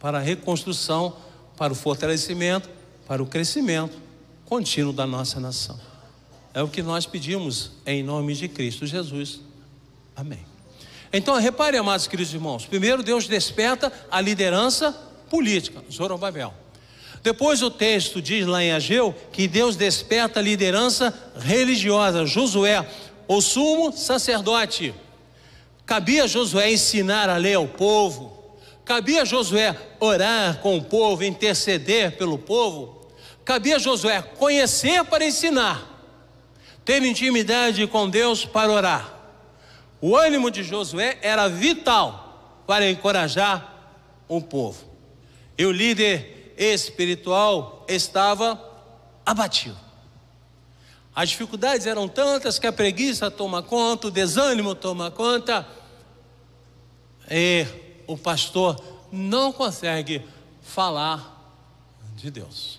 para 0.00 0.18
a 0.18 0.20
reconstrução, 0.20 1.14
para 1.56 1.72
o 1.72 1.76
fortalecimento, 1.76 2.68
para 3.06 3.22
o 3.22 3.26
crescimento 3.26 3.96
contínuo 4.44 4.92
da 4.92 5.06
nossa 5.06 5.38
nação. 5.38 5.78
É 6.52 6.60
o 6.60 6.68
que 6.68 6.82
nós 6.82 7.06
pedimos 7.06 7.70
em 7.86 8.02
nome 8.02 8.34
de 8.34 8.48
Cristo 8.48 8.84
Jesus. 8.84 9.40
Amém. 10.16 10.44
Então, 11.12 11.36
repare, 11.36 11.76
amados 11.76 12.08
queridos 12.08 12.34
irmãos: 12.34 12.66
primeiro, 12.66 13.02
Deus 13.02 13.28
desperta 13.28 13.92
a 14.10 14.20
liderança 14.20 14.92
política, 15.28 15.80
Zorobabel. 15.90 16.52
Depois, 17.22 17.62
o 17.62 17.70
texto 17.70 18.20
diz 18.20 18.46
lá 18.46 18.62
em 18.64 18.72
Ageu 18.72 19.14
que 19.30 19.46
Deus 19.46 19.76
desperta 19.76 20.40
a 20.40 20.42
liderança 20.42 21.14
religiosa, 21.38 22.26
Josué, 22.26 22.88
o 23.28 23.40
sumo 23.40 23.92
sacerdote. 23.92 24.92
Cabia 25.90 26.28
Josué 26.28 26.70
ensinar 26.70 27.28
a 27.28 27.36
lei 27.36 27.54
ao 27.54 27.66
povo, 27.66 28.54
cabia 28.84 29.24
Josué 29.24 29.76
orar 29.98 30.60
com 30.60 30.78
o 30.78 30.84
povo, 30.84 31.24
interceder 31.24 32.16
pelo 32.16 32.38
povo, 32.38 33.08
cabia 33.44 33.76
Josué 33.76 34.22
conhecer 34.22 35.04
para 35.06 35.24
ensinar, 35.24 35.84
ter 36.84 37.02
intimidade 37.02 37.84
com 37.88 38.08
Deus 38.08 38.44
para 38.44 38.70
orar. 38.70 39.12
O 40.00 40.16
ânimo 40.16 40.48
de 40.48 40.62
Josué 40.62 41.18
era 41.22 41.48
vital 41.48 42.62
para 42.68 42.88
encorajar 42.88 43.98
o 44.28 44.40
povo. 44.40 44.84
E 45.58 45.66
o 45.66 45.72
líder 45.72 46.54
espiritual 46.56 47.84
estava 47.88 48.62
abatido. 49.26 49.76
As 51.12 51.30
dificuldades 51.30 51.84
eram 51.84 52.06
tantas 52.06 52.60
que 52.60 52.66
a 52.68 52.72
preguiça 52.72 53.28
toma 53.28 53.60
conta, 53.60 54.06
o 54.06 54.10
desânimo 54.12 54.76
toma 54.76 55.10
conta, 55.10 55.66
e 57.30 57.66
o 58.06 58.18
pastor 58.18 58.82
não 59.12 59.52
consegue 59.52 60.22
falar 60.62 61.38
de 62.16 62.30
Deus. 62.30 62.78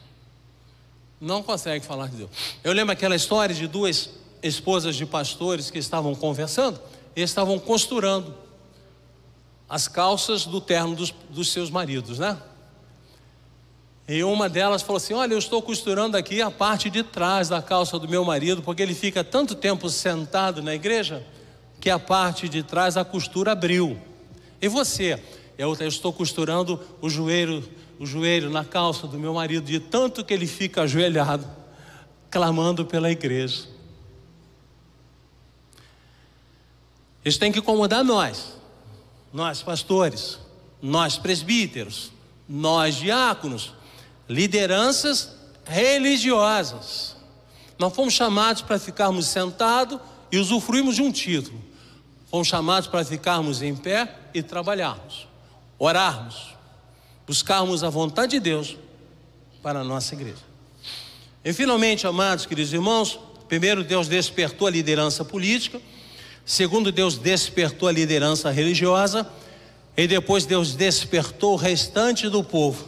Não 1.20 1.42
consegue 1.42 1.86
falar 1.86 2.08
de 2.08 2.18
Deus. 2.18 2.30
Eu 2.64 2.74
lembro 2.74 2.92
aquela 2.92 3.16
história 3.16 3.56
de 3.56 3.68
duas 3.68 4.10
esposas 4.44 4.96
de 4.96 5.06
pastores 5.06 5.70
que 5.70 5.78
estavam 5.78 6.14
conversando 6.16 6.80
eles 7.16 7.30
estavam 7.30 7.60
costurando 7.60 8.34
as 9.70 9.88
calças 9.88 10.46
do 10.46 10.60
terno 10.60 10.96
dos, 10.96 11.14
dos 11.30 11.52
seus 11.52 11.70
maridos, 11.70 12.20
né? 12.20 12.38
E 14.08 14.24
uma 14.24 14.50
delas 14.50 14.82
falou 14.82 14.98
assim: 14.98 15.14
Olha, 15.14 15.34
eu 15.34 15.40
estou 15.40 15.62
costurando 15.62 16.18
aqui 16.18 16.42
a 16.42 16.52
parte 16.52 16.90
de 16.90 17.04
trás 17.04 17.48
da 17.50 17.62
calça 17.62 17.98
do 17.98 18.08
meu 18.08 18.26
marido, 18.26 18.62
porque 18.62 18.82
ele 18.82 18.96
fica 18.96 19.24
tanto 19.24 19.56
tempo 19.56 19.90
sentado 19.90 20.62
na 20.62 20.74
igreja 20.74 21.26
que 21.80 21.90
a 21.90 21.98
parte 21.98 22.50
de 22.50 22.64
trás 22.64 22.98
a 22.98 23.06
costura 23.06 23.54
abriu. 23.54 24.00
E 24.62 24.68
você? 24.68 25.22
Eu, 25.58 25.74
estou 25.74 26.14
costurando 26.14 26.80
o 27.02 27.10
joelho, 27.10 27.68
o 28.00 28.06
joelho 28.06 28.50
na 28.50 28.64
calça 28.64 29.08
do 29.08 29.18
meu 29.18 29.34
marido, 29.34 29.66
de 29.66 29.80
tanto 29.80 30.24
que 30.24 30.34
ele 30.34 30.48
fica 30.48 30.84
ajoelhado, 30.84 31.48
clamando 32.30 32.86
pela 32.86 33.12
igreja. 33.12 33.68
Isso 37.24 37.40
tem 37.40 37.52
que 37.52 37.60
incomodar 37.60 38.04
nós, 38.04 38.56
nós 39.32 39.62
pastores, 39.62 40.40
nós 40.82 41.18
presbíteros, 41.18 42.12
nós 42.50 42.96
diáconos, 42.96 43.74
lideranças 44.28 45.36
religiosas. 45.66 47.16
Nós 47.78 47.94
fomos 47.94 48.14
chamados 48.14 48.62
para 48.62 48.80
ficarmos 48.80 49.28
sentados 49.28 50.00
e 50.32 50.38
usufruirmos 50.38 50.96
de 50.96 51.02
um 51.02 51.12
título. 51.12 51.62
Fomos 52.32 52.48
chamados 52.48 52.88
para 52.88 53.04
ficarmos 53.04 53.62
em 53.62 53.76
pé 53.76 54.08
e 54.34 54.42
trabalharmos, 54.42 55.28
orarmos, 55.78 56.56
buscarmos 57.28 57.84
a 57.84 57.90
vontade 57.90 58.32
de 58.32 58.40
Deus 58.40 58.78
para 59.62 59.82
a 59.82 59.84
nossa 59.84 60.16
igreja. 60.16 60.40
E 61.44 61.52
finalmente, 61.52 62.08
amados 62.08 62.46
queridos 62.46 62.72
irmãos, 62.72 63.20
primeiro 63.50 63.84
Deus 63.84 64.08
despertou 64.08 64.66
a 64.66 64.72
liderança 64.72 65.26
política. 65.26 65.82
Segundo, 66.46 66.90
Deus 66.90 67.18
despertou 67.18 67.90
a 67.90 67.92
liderança 67.92 68.50
religiosa. 68.50 69.30
E 69.98 70.08
depois 70.08 70.46
Deus 70.46 70.74
despertou 70.74 71.52
o 71.52 71.58
restante 71.58 72.30
do 72.30 72.42
povo. 72.42 72.88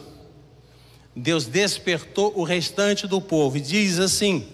Deus 1.14 1.44
despertou 1.44 2.32
o 2.34 2.44
restante 2.44 3.06
do 3.06 3.20
povo. 3.20 3.58
E 3.58 3.60
diz 3.60 3.98
assim: 3.98 4.48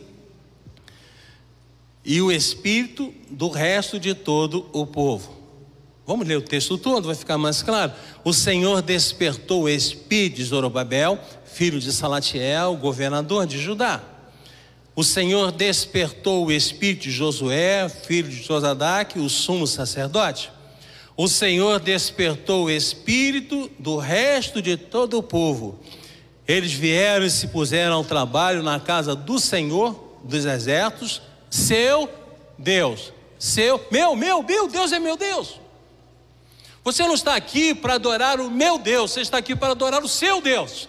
E 2.11 2.20
o 2.20 2.33
espírito 2.33 3.14
do 3.31 3.49
resto 3.49 3.96
de 3.96 4.14
todo 4.14 4.66
o 4.73 4.85
povo. 4.85 5.33
Vamos 6.05 6.27
ler 6.27 6.38
o 6.38 6.42
texto 6.42 6.77
todo, 6.77 7.07
vai 7.07 7.14
ficar 7.14 7.38
mais 7.38 7.62
claro. 7.62 7.92
O 8.25 8.33
Senhor 8.33 8.83
despertou 8.83 9.62
o 9.62 9.68
espírito 9.68 10.38
de 10.38 10.44
Zorobabel, 10.44 11.20
filho 11.44 11.79
de 11.79 11.92
Salatiel, 11.92 12.75
governador 12.75 13.46
de 13.46 13.61
Judá. 13.61 14.03
O 14.96 15.05
Senhor 15.05 15.53
despertou 15.53 16.46
o 16.46 16.51
espírito 16.51 17.03
de 17.03 17.12
Josué, 17.12 17.88
filho 17.88 18.29
de 18.29 18.42
Josadaque, 18.42 19.20
o 19.20 19.31
sumo 19.31 19.64
sacerdote. 19.64 20.51
O 21.16 21.29
Senhor 21.29 21.79
despertou 21.79 22.64
o 22.64 22.70
espírito 22.73 23.70
do 23.79 23.99
resto 23.99 24.61
de 24.61 24.77
todo 24.77 25.16
o 25.16 25.23
povo. 25.23 25.79
Eles 26.49 26.73
vieram 26.73 27.25
e 27.25 27.31
se 27.31 27.46
puseram 27.46 27.94
ao 27.94 28.05
trabalho 28.05 28.64
na 28.64 28.81
casa 28.81 29.14
do 29.14 29.38
Senhor 29.38 30.18
dos 30.25 30.44
exércitos, 30.44 31.30
seu 31.50 32.08
Deus. 32.56 33.12
Seu, 33.38 33.84
meu, 33.90 34.14
meu, 34.14 34.42
meu 34.42 34.68
Deus 34.68 34.92
é 34.92 34.98
meu 34.98 35.16
Deus. 35.16 35.60
Você 36.84 37.02
não 37.02 37.14
está 37.14 37.34
aqui 37.34 37.74
para 37.74 37.94
adorar 37.94 38.40
o 38.40 38.50
meu 38.50 38.78
Deus, 38.78 39.10
você 39.10 39.20
está 39.20 39.38
aqui 39.38 39.54
para 39.54 39.72
adorar 39.72 40.02
o 40.02 40.08
seu 40.08 40.40
Deus 40.40 40.88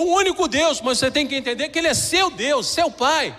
o 0.00 0.14
único 0.14 0.48
Deus, 0.48 0.80
mas 0.80 0.98
você 0.98 1.10
tem 1.10 1.26
que 1.26 1.36
entender 1.36 1.68
que 1.68 1.78
Ele 1.78 1.88
é 1.88 1.94
seu 1.94 2.30
Deus, 2.30 2.66
seu 2.68 2.90
Pai. 2.90 3.36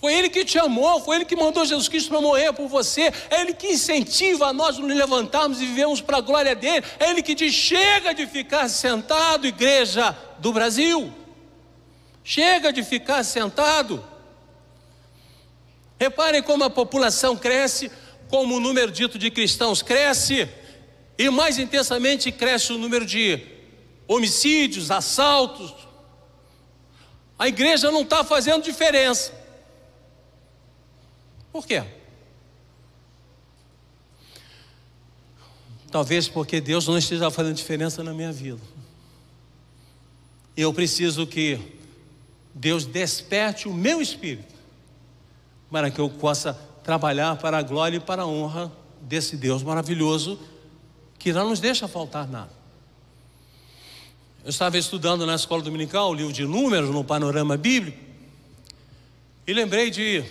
Foi 0.00 0.12
Ele 0.12 0.28
que 0.28 0.44
te 0.44 0.58
amou, 0.58 1.00
foi 1.00 1.16
Ele 1.16 1.24
que 1.24 1.36
mandou 1.36 1.64
Jesus 1.64 1.88
Cristo 1.88 2.08
para 2.08 2.20
morrer 2.20 2.52
por 2.52 2.66
você, 2.66 3.12
é 3.30 3.40
Ele 3.40 3.54
que 3.54 3.68
incentiva 3.68 4.48
a 4.48 4.52
nós 4.52 4.78
nos 4.78 4.94
levantarmos 4.94 5.60
e 5.60 5.66
vivemos 5.66 6.00
para 6.00 6.18
a 6.18 6.20
glória 6.20 6.54
dele, 6.54 6.84
é 6.98 7.10
Ele 7.10 7.22
que 7.22 7.34
diz: 7.34 7.54
chega 7.54 8.12
de 8.12 8.26
ficar 8.26 8.68
sentado, 8.68 9.46
igreja 9.46 10.16
do 10.38 10.52
Brasil, 10.52 11.12
chega 12.24 12.72
de 12.72 12.82
ficar 12.82 13.22
sentado. 13.22 14.11
Reparem 16.02 16.42
como 16.42 16.64
a 16.64 16.68
população 16.68 17.36
cresce, 17.36 17.88
como 18.28 18.56
o 18.56 18.60
número 18.60 18.90
dito 18.90 19.16
de 19.16 19.30
cristãos 19.30 19.82
cresce, 19.82 20.48
e 21.16 21.30
mais 21.30 21.60
intensamente 21.60 22.32
cresce 22.32 22.72
o 22.72 22.76
número 22.76 23.06
de 23.06 23.40
homicídios, 24.08 24.90
assaltos. 24.90 25.72
A 27.38 27.46
igreja 27.46 27.92
não 27.92 28.02
está 28.02 28.24
fazendo 28.24 28.64
diferença. 28.64 29.32
Por 31.52 31.64
quê? 31.64 31.84
Talvez 35.88 36.26
porque 36.26 36.60
Deus 36.60 36.88
não 36.88 36.98
esteja 36.98 37.30
fazendo 37.30 37.54
diferença 37.54 38.02
na 38.02 38.12
minha 38.12 38.32
vida. 38.32 38.60
Eu 40.56 40.74
preciso 40.74 41.28
que 41.28 41.60
Deus 42.52 42.84
desperte 42.84 43.68
o 43.68 43.72
meu 43.72 44.02
espírito 44.02 44.51
para 45.72 45.90
que 45.90 45.98
eu 45.98 46.10
possa 46.10 46.52
trabalhar 46.84 47.36
para 47.36 47.58
a 47.58 47.62
glória 47.62 47.96
e 47.96 48.00
para 48.00 48.22
a 48.22 48.26
honra 48.26 48.70
desse 49.00 49.36
Deus 49.36 49.62
maravilhoso 49.62 50.38
que 51.18 51.32
não 51.32 51.48
nos 51.48 51.60
deixa 51.60 51.88
faltar 51.88 52.28
nada. 52.28 52.50
Eu 54.44 54.50
estava 54.50 54.76
estudando 54.76 55.24
na 55.24 55.34
escola 55.34 55.62
dominical 55.62 56.10
o 56.10 56.14
livro 56.14 56.32
de 56.32 56.44
Números 56.44 56.90
no 56.90 57.02
panorama 57.02 57.56
bíblico 57.56 57.98
e 59.46 59.52
lembrei 59.52 59.90
de 59.90 60.22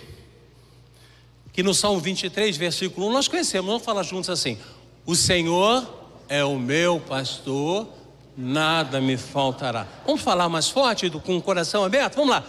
que 1.52 1.62
no 1.62 1.74
Salmo 1.74 2.00
23, 2.00 2.56
versículo 2.56 3.08
1, 3.08 3.12
nós 3.12 3.28
conhecemos, 3.28 3.66
vamos 3.66 3.84
falar 3.84 4.02
juntos 4.04 4.30
assim: 4.30 4.56
O 5.04 5.14
Senhor 5.14 5.86
é 6.28 6.44
o 6.44 6.58
meu 6.58 7.00
pastor, 7.00 7.88
nada 8.36 9.00
me 9.00 9.16
faltará. 9.16 9.86
Vamos 10.06 10.22
falar 10.22 10.48
mais 10.48 10.70
forte, 10.70 11.10
com 11.10 11.36
o 11.36 11.42
coração 11.42 11.84
aberto? 11.84 12.14
Vamos 12.14 12.30
lá. 12.30 12.44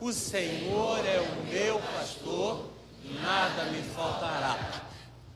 O 0.00 0.12
Senhor 0.12 0.98
é 1.04 1.20
o 1.20 1.52
meu 1.52 1.80
pastor, 1.80 2.17
nada 3.20 3.64
me 3.70 3.82
faltará. 3.82 4.82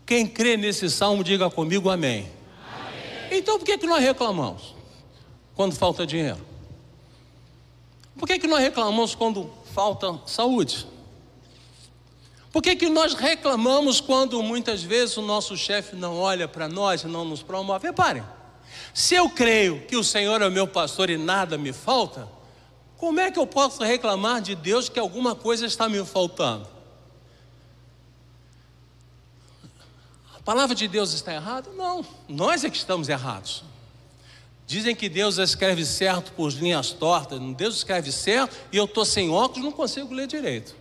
Quem 0.06 0.26
crê 0.26 0.56
nesse 0.56 0.90
salmo, 0.90 1.24
diga 1.24 1.48
comigo 1.50 1.88
amém. 1.90 2.28
amém. 2.76 3.38
Então 3.38 3.58
por 3.58 3.64
que, 3.64 3.78
que 3.78 3.86
nós 3.86 4.02
reclamamos 4.02 4.74
quando 5.54 5.74
falta 5.74 6.06
dinheiro? 6.06 6.40
Por 8.18 8.26
que, 8.26 8.38
que 8.38 8.46
nós 8.46 8.60
reclamamos 8.60 9.14
quando 9.14 9.50
falta 9.74 10.20
saúde? 10.26 10.86
Por 12.52 12.62
que, 12.62 12.76
que 12.76 12.88
nós 12.90 13.14
reclamamos 13.14 14.00
quando 14.00 14.42
muitas 14.42 14.82
vezes 14.82 15.16
o 15.16 15.22
nosso 15.22 15.56
chefe 15.56 15.96
não 15.96 16.18
olha 16.18 16.46
para 16.46 16.68
nós 16.68 17.02
e 17.02 17.06
não 17.06 17.24
nos 17.24 17.42
promove? 17.42 17.86
Reparem, 17.86 18.22
se 18.92 19.14
eu 19.14 19.30
creio 19.30 19.80
que 19.86 19.96
o 19.96 20.04
Senhor 20.04 20.42
é 20.42 20.50
meu 20.50 20.66
pastor 20.66 21.08
e 21.08 21.16
nada 21.16 21.56
me 21.56 21.72
falta, 21.72 22.28
como 22.98 23.18
é 23.18 23.30
que 23.30 23.38
eu 23.38 23.46
posso 23.46 23.82
reclamar 23.82 24.42
de 24.42 24.54
Deus 24.54 24.90
que 24.90 25.00
alguma 25.00 25.34
coisa 25.34 25.64
está 25.64 25.88
me 25.88 26.04
faltando? 26.04 26.68
A 30.42 30.44
palavra 30.44 30.74
de 30.74 30.88
Deus 30.88 31.12
está 31.12 31.32
errada? 31.32 31.70
Não, 31.76 32.04
nós 32.28 32.64
é 32.64 32.70
que 32.70 32.76
estamos 32.76 33.08
errados. 33.08 33.62
Dizem 34.66 34.94
que 34.94 35.08
Deus 35.08 35.38
escreve 35.38 35.86
certo 35.86 36.32
por 36.32 36.52
linhas 36.52 36.90
tortas, 36.90 37.38
Deus 37.56 37.76
escreve 37.76 38.10
certo 38.10 38.56
e 38.72 38.76
eu 38.76 38.86
estou 38.86 39.04
sem 39.04 39.30
óculos, 39.30 39.64
não 39.64 39.70
consigo 39.70 40.12
ler 40.12 40.26
direito. 40.26 40.74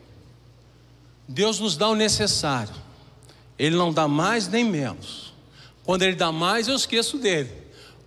Deus 1.27 1.59
nos 1.59 1.77
dá 1.77 1.89
o 1.89 1.95
necessário. 1.95 2.73
Ele 3.57 3.75
não 3.75 3.93
dá 3.93 4.07
mais 4.07 4.47
nem 4.47 4.63
menos. 4.63 5.31
Quando 5.83 6.01
Ele 6.01 6.15
dá 6.15 6.31
mais, 6.31 6.67
eu 6.67 6.75
esqueço 6.75 7.19
dele. 7.19 7.51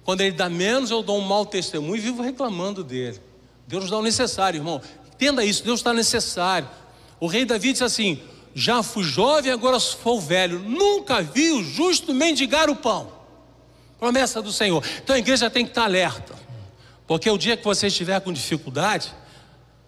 Quando 0.04 0.22
Ele 0.22 0.32
dá 0.32 0.50
menos, 0.50 0.90
eu 0.90 1.04
dou 1.04 1.18
um 1.18 1.24
mau 1.24 1.46
testemunho 1.46 1.96
e 1.96 2.00
vivo 2.00 2.20
reclamando 2.20 2.82
dele. 2.82 3.20
Deus 3.64 3.84
nos 3.84 3.90
dá 3.92 3.98
o 3.98 4.02
necessário, 4.02 4.58
irmão. 4.58 4.82
Entenda 5.14 5.44
isso, 5.44 5.62
Deus 5.62 5.78
está 5.78 5.94
necessário. 5.94 6.68
O 7.20 7.28
rei 7.28 7.44
Davi 7.44 7.70
disse 7.70 7.84
assim: 7.84 8.20
Já 8.54 8.82
fui 8.82 9.02
jovem, 9.02 9.50
agora 9.50 9.80
sou 9.80 10.20
velho. 10.20 10.60
Nunca 10.60 11.20
vi 11.20 11.50
o 11.50 11.62
justo 11.62 12.14
mendigar 12.14 12.70
o 12.70 12.76
pão. 12.76 13.12
Promessa 13.98 14.40
do 14.40 14.52
Senhor. 14.52 14.84
Então 15.02 15.16
a 15.16 15.18
igreja 15.18 15.50
tem 15.50 15.64
que 15.64 15.72
estar 15.72 15.84
alerta. 15.84 16.34
Porque 17.06 17.28
o 17.28 17.36
dia 17.36 17.56
que 17.56 17.64
você 17.64 17.88
estiver 17.88 18.20
com 18.20 18.32
dificuldade, 18.32 19.12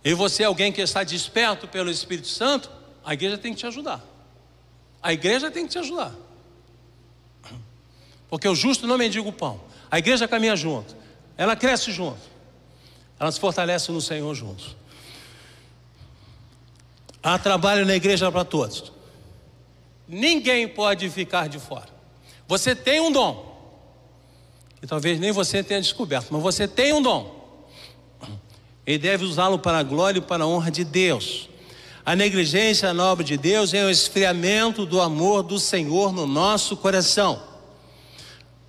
e 0.05 0.13
você 0.15 0.43
é 0.43 0.47
alguém 0.47 0.73
que 0.73 0.81
está 0.81 1.05
desperto 1.05 1.69
pelo 1.69 1.91
Espírito 1.91 2.29
Santo, 2.29 2.71
a 3.05 3.15
igreja 3.15 3.39
tem 3.39 3.53
que 3.53 3.61
te 3.61 3.67
ajudar. 3.67 4.05
A 5.03 5.13
igreja 5.13 5.51
tem 5.51 5.65
que 5.65 5.73
te 5.73 5.79
ajudar. 5.79 6.13
Porque 8.29 8.49
o 8.49 8.55
justo 8.55 8.87
não 8.87 8.99
mendiga 8.99 9.29
o 9.29 9.33
pão. 9.33 9.61
A 9.91 9.99
igreja 9.99 10.27
caminha 10.27 10.57
junto. 10.57 10.97
Ela 11.37 11.55
cresce 11.55 11.93
junto. 11.93 12.21
Ela 13.19 13.31
se 13.31 13.39
fortalece 13.39 13.93
no 13.93 14.01
Senhor 14.01 14.35
juntos. 14.35 14.77
Há 17.27 17.41
trabalho 17.41 17.85
na 17.85 17.97
igreja 17.97 18.31
para 18.31 18.45
todos. 18.45 18.93
Ninguém 20.07 20.69
pode 20.69 21.11
ficar 21.11 21.49
de 21.49 21.59
fora. 21.59 21.89
Você 22.47 22.73
tem 22.73 23.01
um 23.01 23.11
dom. 23.11 23.53
Que 24.81 24.87
talvez 24.87 25.19
nem 25.19 25.33
você 25.33 25.61
tenha 25.61 25.81
descoberto, 25.81 26.29
mas 26.31 26.41
você 26.41 26.69
tem 26.69 26.93
um 26.93 27.03
dom. 27.03 27.35
E 28.87 28.97
deve 28.97 29.25
usá-lo 29.25 29.59
para 29.59 29.79
a 29.79 29.83
glória 29.83 30.21
e 30.21 30.23
para 30.23 30.45
a 30.45 30.47
honra 30.47 30.71
de 30.71 30.85
Deus. 30.85 31.49
A 32.05 32.15
negligência 32.15 32.95
na 32.95 33.11
obra 33.11 33.25
de 33.25 33.37
Deus 33.37 33.75
é 33.75 33.85
o 33.85 33.91
esfriamento 33.91 34.87
do 34.87 35.01
amor 35.01 35.43
do 35.43 35.59
Senhor 35.59 36.13
no 36.13 36.29
nosso 36.29 36.77
coração. 36.77 37.43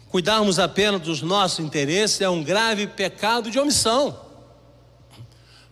Cuidarmos 0.09 0.57
apenas 0.57 1.01
dos 1.01 1.21
nossos 1.21 1.59
interesses 1.59 2.21
é 2.21 2.27
um 2.27 2.43
grave 2.43 2.87
pecado 2.87 3.51
de 3.51 3.59
omissão. 3.59 4.19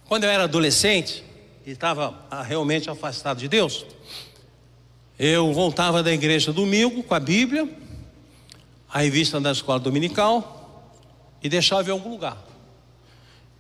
Quando 0.08 0.26
eu 0.26 0.30
era 0.30 0.44
adolescente 0.44 1.26
e 1.66 1.72
estava 1.72 2.26
ah, 2.30 2.44
realmente 2.44 2.90
afastado 2.90 3.40
de 3.40 3.48
Deus, 3.48 3.86
eu 5.18 5.52
voltava 5.54 6.04
da 6.04 6.14
igreja 6.14 6.54
domingo 6.54 7.02
com 7.02 7.16
a 7.16 7.20
Bíblia, 7.20 7.68
a 8.90 9.00
revista 9.00 9.40
da 9.40 9.52
escola 9.52 9.80
dominical 9.80 10.94
e 11.42 11.50
deixava 11.50 11.90
em 11.90 11.92
algum 11.92 12.10
lugar. 12.10 12.38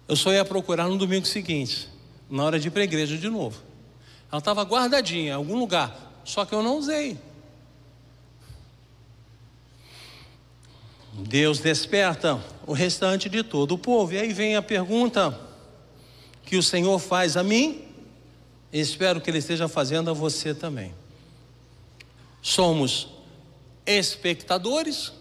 Eu 0.07 0.15
só 0.15 0.31
ia 0.31 0.45
procurar 0.45 0.87
no 0.87 0.97
domingo 0.97 1.25
seguinte, 1.25 1.89
na 2.29 2.43
hora 2.43 2.59
de 2.59 2.67
ir 2.67 2.71
para 2.71 2.81
a 2.81 2.83
igreja 2.83 3.17
de 3.17 3.29
novo. 3.29 3.59
Ela 4.31 4.39
estava 4.39 4.61
guardadinha 4.63 5.29
em 5.29 5.33
algum 5.33 5.57
lugar, 5.57 6.21
só 6.23 6.45
que 6.45 6.53
eu 6.53 6.61
não 6.61 6.77
usei. 6.77 7.17
Deus 11.13 11.59
desperta 11.59 12.43
o 12.67 12.73
restante 12.73 13.29
de 13.29 13.41
todo 13.41 13.73
o 13.73 13.77
povo. 13.77 14.13
E 14.13 14.19
aí 14.19 14.33
vem 14.33 14.57
a 14.57 14.61
pergunta 14.61 15.39
que 16.43 16.57
o 16.57 16.63
Senhor 16.63 16.99
faz 16.99 17.37
a 17.37 17.43
mim, 17.43 17.84
espero 18.79 19.21
que 19.21 19.29
Ele 19.29 19.37
esteja 19.37 19.67
fazendo 19.67 20.09
a 20.09 20.13
você 20.13 20.53
também. 20.53 20.93
Somos 22.41 23.07
espectadores 23.85 25.13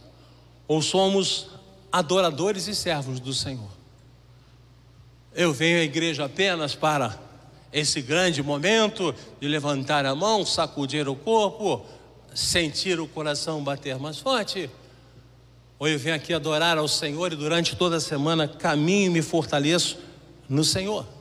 ou 0.66 0.82
somos 0.82 1.48
adoradores 1.92 2.66
e 2.66 2.74
servos 2.74 3.20
do 3.20 3.32
Senhor? 3.32 3.70
Eu 5.34 5.52
venho 5.52 5.78
à 5.78 5.82
igreja 5.82 6.24
apenas 6.24 6.74
para 6.74 7.18
esse 7.72 8.00
grande 8.00 8.42
momento 8.42 9.14
de 9.40 9.48
levantar 9.48 10.06
a 10.06 10.14
mão, 10.14 10.46
sacudir 10.46 11.08
o 11.08 11.16
corpo, 11.16 11.84
sentir 12.34 13.00
o 13.00 13.06
coração 13.06 13.62
bater 13.62 13.98
mais 13.98 14.18
forte. 14.18 14.70
Ou 15.78 15.88
eu 15.88 15.98
venho 15.98 16.14
aqui 16.14 16.32
adorar 16.32 16.78
ao 16.78 16.86
Senhor 16.86 17.32
e 17.32 17.36
durante 17.36 17.74
toda 17.74 17.96
a 17.96 18.00
semana 18.00 18.46
caminho 18.46 19.06
e 19.06 19.10
me 19.10 19.22
fortaleço 19.22 19.98
no 20.48 20.62
Senhor. 20.62 21.13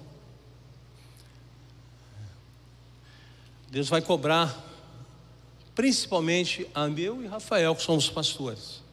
Deus 3.73 3.89
vai 3.89 4.03
cobrar, 4.03 4.55
principalmente 5.73 6.67
a 6.75 6.88
meu 6.88 7.23
e 7.23 7.25
Rafael, 7.25 7.75
que 7.75 7.81
somos 7.81 8.07
pastores, 8.07 8.83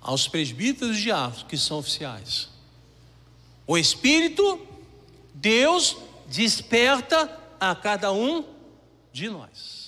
aos 0.00 0.28
presbíteros 0.28 0.96
e 0.96 1.02
diáconos, 1.02 1.42
que 1.42 1.58
são 1.58 1.78
oficiais. 1.78 2.48
O 3.66 3.76
Espírito, 3.76 4.64
Deus 5.34 5.96
desperta 6.28 7.36
a 7.58 7.74
cada 7.74 8.12
um 8.12 8.44
de 9.12 9.28
nós. 9.28 9.81